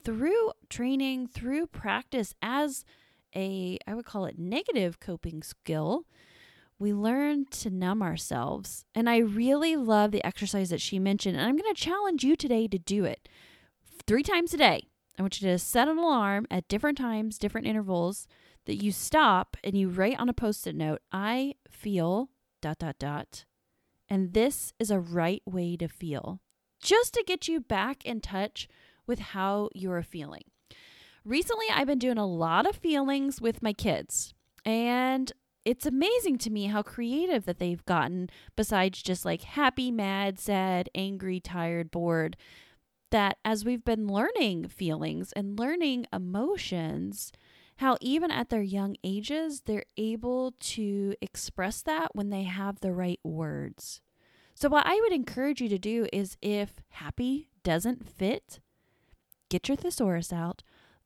through 0.01 0.53
training, 0.69 1.27
through 1.27 1.67
practice 1.67 2.33
as 2.41 2.85
a, 3.35 3.79
I 3.85 3.93
would 3.93 4.05
call 4.05 4.23
it 4.23 4.39
negative 4.39 5.01
coping 5.01 5.43
skill, 5.43 6.05
we 6.79 6.93
learn 6.93 7.47
to 7.47 7.69
numb 7.69 8.01
ourselves. 8.01 8.85
And 8.95 9.09
I 9.09 9.17
really 9.17 9.75
love 9.75 10.11
the 10.11 10.25
exercise 10.25 10.69
that 10.69 10.79
she 10.79 10.99
mentioned. 10.99 11.35
And 11.35 11.45
I'm 11.45 11.57
going 11.57 11.75
to 11.75 11.81
challenge 11.81 12.23
you 12.23 12.37
today 12.37 12.69
to 12.69 12.77
do 12.77 13.03
it 13.03 13.27
three 14.07 14.23
times 14.23 14.53
a 14.53 14.57
day. 14.57 14.87
I 15.17 15.21
want 15.21 15.41
you 15.41 15.47
to 15.49 15.57
set 15.57 15.87
an 15.87 15.97
alarm 15.97 16.45
at 16.51 16.67
different 16.67 16.97
times, 16.97 17.37
different 17.37 17.67
intervals 17.67 18.27
that 18.65 18.83
you 18.83 18.91
stop 18.91 19.55
and 19.63 19.77
you 19.77 19.89
write 19.89 20.19
on 20.19 20.29
a 20.29 20.33
post 20.33 20.67
it 20.67 20.75
note, 20.75 21.01
I 21.11 21.55
feel 21.69 22.29
dot, 22.61 22.79
dot, 22.79 22.99
dot. 22.99 23.45
And 24.09 24.33
this 24.33 24.73
is 24.79 24.91
a 24.91 24.99
right 24.99 25.41
way 25.45 25.77
to 25.77 25.87
feel, 25.87 26.41
just 26.81 27.13
to 27.13 27.23
get 27.25 27.47
you 27.47 27.59
back 27.59 28.05
in 28.05 28.21
touch 28.21 28.67
with 29.07 29.19
how 29.19 29.69
you're 29.73 30.01
feeling. 30.03 30.43
Recently, 31.23 31.65
I've 31.71 31.87
been 31.87 31.99
doing 31.99 32.17
a 32.17 32.27
lot 32.27 32.67
of 32.67 32.75
feelings 32.75 33.41
with 33.41 33.63
my 33.63 33.73
kids, 33.73 34.33
and 34.63 35.31
it's 35.63 35.85
amazing 35.87 36.37
to 36.39 36.51
me 36.51 36.67
how 36.67 36.83
creative 36.83 37.45
that 37.45 37.57
they've 37.57 37.83
gotten 37.85 38.29
besides 38.55 39.01
just 39.01 39.25
like 39.25 39.41
happy, 39.41 39.89
mad, 39.89 40.39
sad, 40.39 40.89
angry, 40.93 41.39
tired, 41.39 41.89
bored. 41.89 42.37
That 43.15 43.37
as 43.45 43.63
we've 43.63 43.85
been 43.85 44.09
learning 44.09 44.67
feelings 44.67 45.31
and 45.37 45.57
learning 45.57 46.05
emotions, 46.11 47.31
how 47.77 47.95
even 48.01 48.29
at 48.29 48.49
their 48.49 48.61
young 48.61 48.97
ages, 49.05 49.61
they're 49.61 49.85
able 49.95 50.51
to 50.59 51.15
express 51.21 51.81
that 51.83 52.13
when 52.13 52.29
they 52.29 52.43
have 52.43 52.81
the 52.81 52.91
right 52.91 53.21
words. 53.23 54.01
So, 54.53 54.67
what 54.67 54.85
I 54.85 54.99
would 54.99 55.13
encourage 55.13 55.61
you 55.61 55.69
to 55.69 55.77
do 55.77 56.07
is 56.11 56.35
if 56.41 56.81
happy 56.89 57.47
doesn't 57.63 58.05
fit, 58.05 58.59
get 59.47 59.69
your 59.69 59.77
thesaurus 59.77 60.33
out, 60.33 60.61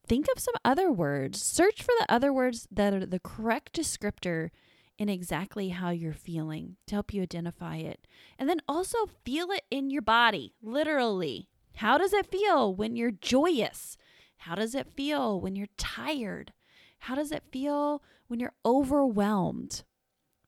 think 0.07 0.25
of 0.35 0.41
some 0.41 0.55
other 0.65 0.91
words, 0.91 1.39
search 1.39 1.83
for 1.83 1.93
the 1.99 2.11
other 2.11 2.33
words 2.33 2.67
that 2.71 2.91
are 2.91 3.05
the 3.05 3.19
correct 3.19 3.73
descriptor 3.73 4.49
in 4.97 5.09
exactly 5.09 5.69
how 5.69 5.91
you're 5.91 6.13
feeling 6.13 6.77
to 6.87 6.95
help 6.95 7.13
you 7.13 7.21
identify 7.21 7.75
it. 7.75 8.07
And 8.39 8.49
then 8.49 8.61
also 8.67 8.97
feel 9.23 9.51
it 9.51 9.65
in 9.69 9.91
your 9.91 10.01
body, 10.01 10.55
literally. 10.59 11.49
How 11.75 11.97
does 11.97 12.13
it 12.13 12.29
feel 12.29 12.73
when 12.73 12.95
you're 12.95 13.11
joyous? 13.11 13.97
How 14.37 14.55
does 14.55 14.75
it 14.75 14.93
feel 14.93 15.39
when 15.39 15.55
you're 15.55 15.67
tired? 15.77 16.53
How 16.99 17.15
does 17.15 17.31
it 17.31 17.43
feel 17.51 18.01
when 18.27 18.39
you're 18.39 18.53
overwhelmed? 18.65 19.83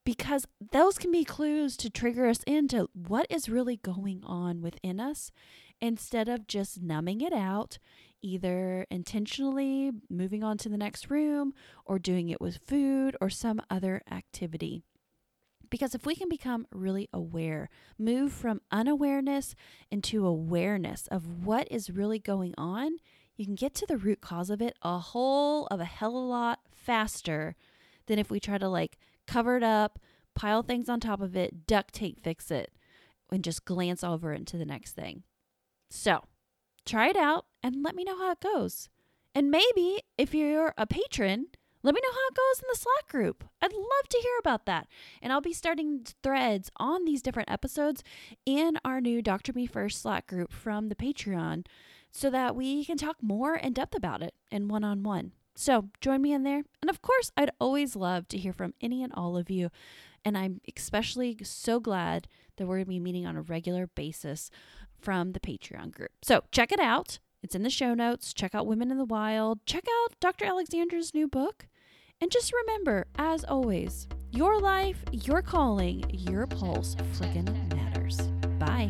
Because 0.03 0.47
those 0.71 0.97
can 0.97 1.11
be 1.11 1.23
clues 1.23 1.77
to 1.77 1.89
trigger 1.89 2.27
us 2.27 2.41
into 2.47 2.89
what 2.93 3.27
is 3.29 3.49
really 3.49 3.77
going 3.77 4.23
on 4.25 4.61
within 4.61 4.99
us 4.99 5.31
instead 5.79 6.27
of 6.27 6.47
just 6.47 6.81
numbing 6.81 7.21
it 7.21 7.33
out, 7.33 7.77
either 8.21 8.85
intentionally 8.89 9.91
moving 10.09 10.43
on 10.43 10.57
to 10.57 10.69
the 10.69 10.77
next 10.77 11.09
room 11.09 11.53
or 11.85 11.99
doing 11.99 12.29
it 12.29 12.41
with 12.41 12.57
food 12.65 13.15
or 13.21 13.29
some 13.29 13.61
other 13.69 14.01
activity. 14.09 14.83
Because 15.71 15.95
if 15.95 16.05
we 16.05 16.15
can 16.15 16.29
become 16.29 16.67
really 16.71 17.09
aware, 17.11 17.69
move 17.97 18.31
from 18.31 18.61
unawareness 18.71 19.55
into 19.89 20.27
awareness 20.27 21.07
of 21.07 21.45
what 21.45 21.67
is 21.71 21.89
really 21.89 22.19
going 22.19 22.53
on, 22.57 22.97
you 23.37 23.45
can 23.45 23.55
get 23.55 23.73
to 23.75 23.87
the 23.87 23.97
root 23.97 24.21
cause 24.21 24.51
of 24.51 24.61
it 24.61 24.77
a 24.83 24.99
whole 24.99 25.65
of 25.67 25.79
a 25.79 25.85
hell 25.85 26.17
of 26.17 26.23
a 26.23 26.27
lot 26.27 26.59
faster 26.71 27.55
than 28.05 28.19
if 28.19 28.29
we 28.29 28.39
try 28.39 28.57
to 28.57 28.67
like 28.67 28.99
cover 29.25 29.55
it 29.57 29.63
up, 29.63 29.97
pile 30.35 30.61
things 30.61 30.89
on 30.89 30.99
top 30.99 31.21
of 31.21 31.35
it, 31.35 31.65
duct 31.65 31.93
tape 31.93 32.19
fix 32.21 32.51
it, 32.51 32.71
and 33.31 33.43
just 33.43 33.63
glance 33.63 34.03
over 34.03 34.33
into 34.33 34.57
the 34.57 34.65
next 34.65 34.91
thing. 34.91 35.23
So 35.89 36.25
try 36.85 37.07
it 37.07 37.17
out 37.17 37.45
and 37.63 37.81
let 37.81 37.95
me 37.95 38.03
know 38.03 38.17
how 38.17 38.31
it 38.31 38.41
goes. 38.41 38.89
And 39.33 39.49
maybe 39.49 40.01
if 40.17 40.33
you're 40.33 40.73
a 40.77 40.85
patron, 40.85 41.47
let 41.83 41.95
me 41.95 42.01
know 42.03 42.13
how 42.13 42.27
it 42.29 42.35
goes 42.35 42.59
in 42.59 42.67
the 42.71 42.77
Slack 42.77 43.07
group. 43.09 43.43
I'd 43.61 43.73
love 43.73 44.09
to 44.09 44.19
hear 44.21 44.37
about 44.39 44.65
that. 44.65 44.87
And 45.21 45.33
I'll 45.33 45.41
be 45.41 45.53
starting 45.53 46.05
threads 46.21 46.69
on 46.77 47.05
these 47.05 47.21
different 47.21 47.51
episodes 47.51 48.03
in 48.45 48.77
our 48.85 49.01
new 49.01 49.21
Dr. 49.21 49.53
Me 49.53 49.65
First 49.65 50.01
Slack 50.01 50.27
group 50.27 50.51
from 50.51 50.89
the 50.89 50.95
Patreon 50.95 51.65
so 52.11 52.29
that 52.29 52.55
we 52.55 52.85
can 52.85 52.97
talk 52.97 53.17
more 53.21 53.55
in 53.55 53.73
depth 53.73 53.95
about 53.95 54.21
it 54.21 54.33
in 54.51 54.67
one 54.67 54.83
on 54.83 55.03
one. 55.03 55.31
So 55.55 55.89
join 56.01 56.21
me 56.21 56.33
in 56.33 56.43
there. 56.43 56.63
And 56.81 56.89
of 56.89 57.01
course, 57.01 57.31
I'd 57.35 57.51
always 57.59 57.95
love 57.95 58.27
to 58.29 58.37
hear 58.37 58.53
from 58.53 58.73
any 58.81 59.03
and 59.03 59.13
all 59.13 59.37
of 59.37 59.49
you. 59.49 59.69
And 60.23 60.37
I'm 60.37 60.61
especially 60.75 61.37
so 61.43 61.79
glad 61.79 62.27
that 62.57 62.67
we're 62.67 62.75
going 62.77 62.85
to 62.85 62.89
be 62.89 62.99
meeting 62.99 63.25
on 63.25 63.35
a 63.35 63.41
regular 63.41 63.87
basis 63.87 64.51
from 64.99 65.31
the 65.31 65.39
Patreon 65.39 65.91
group. 65.91 66.11
So 66.21 66.43
check 66.51 66.71
it 66.71 66.79
out. 66.79 67.19
It's 67.43 67.55
in 67.55 67.63
the 67.63 67.69
show 67.69 67.93
notes. 67.93 68.33
Check 68.33 68.53
out 68.53 68.67
Women 68.67 68.91
in 68.91 68.97
the 68.97 69.05
Wild. 69.05 69.65
Check 69.65 69.85
out 70.03 70.19
Dr. 70.19 70.45
Alexandra's 70.45 71.13
new 71.13 71.27
book. 71.27 71.67
And 72.21 72.31
just 72.31 72.53
remember, 72.53 73.07
as 73.17 73.43
always, 73.43 74.07
your 74.29 74.59
life, 74.59 75.03
your 75.11 75.41
calling, 75.41 76.05
your 76.11 76.45
pulse 76.45 76.95
friggin' 77.17 77.73
matters. 77.73 78.17
Bye. 78.59 78.89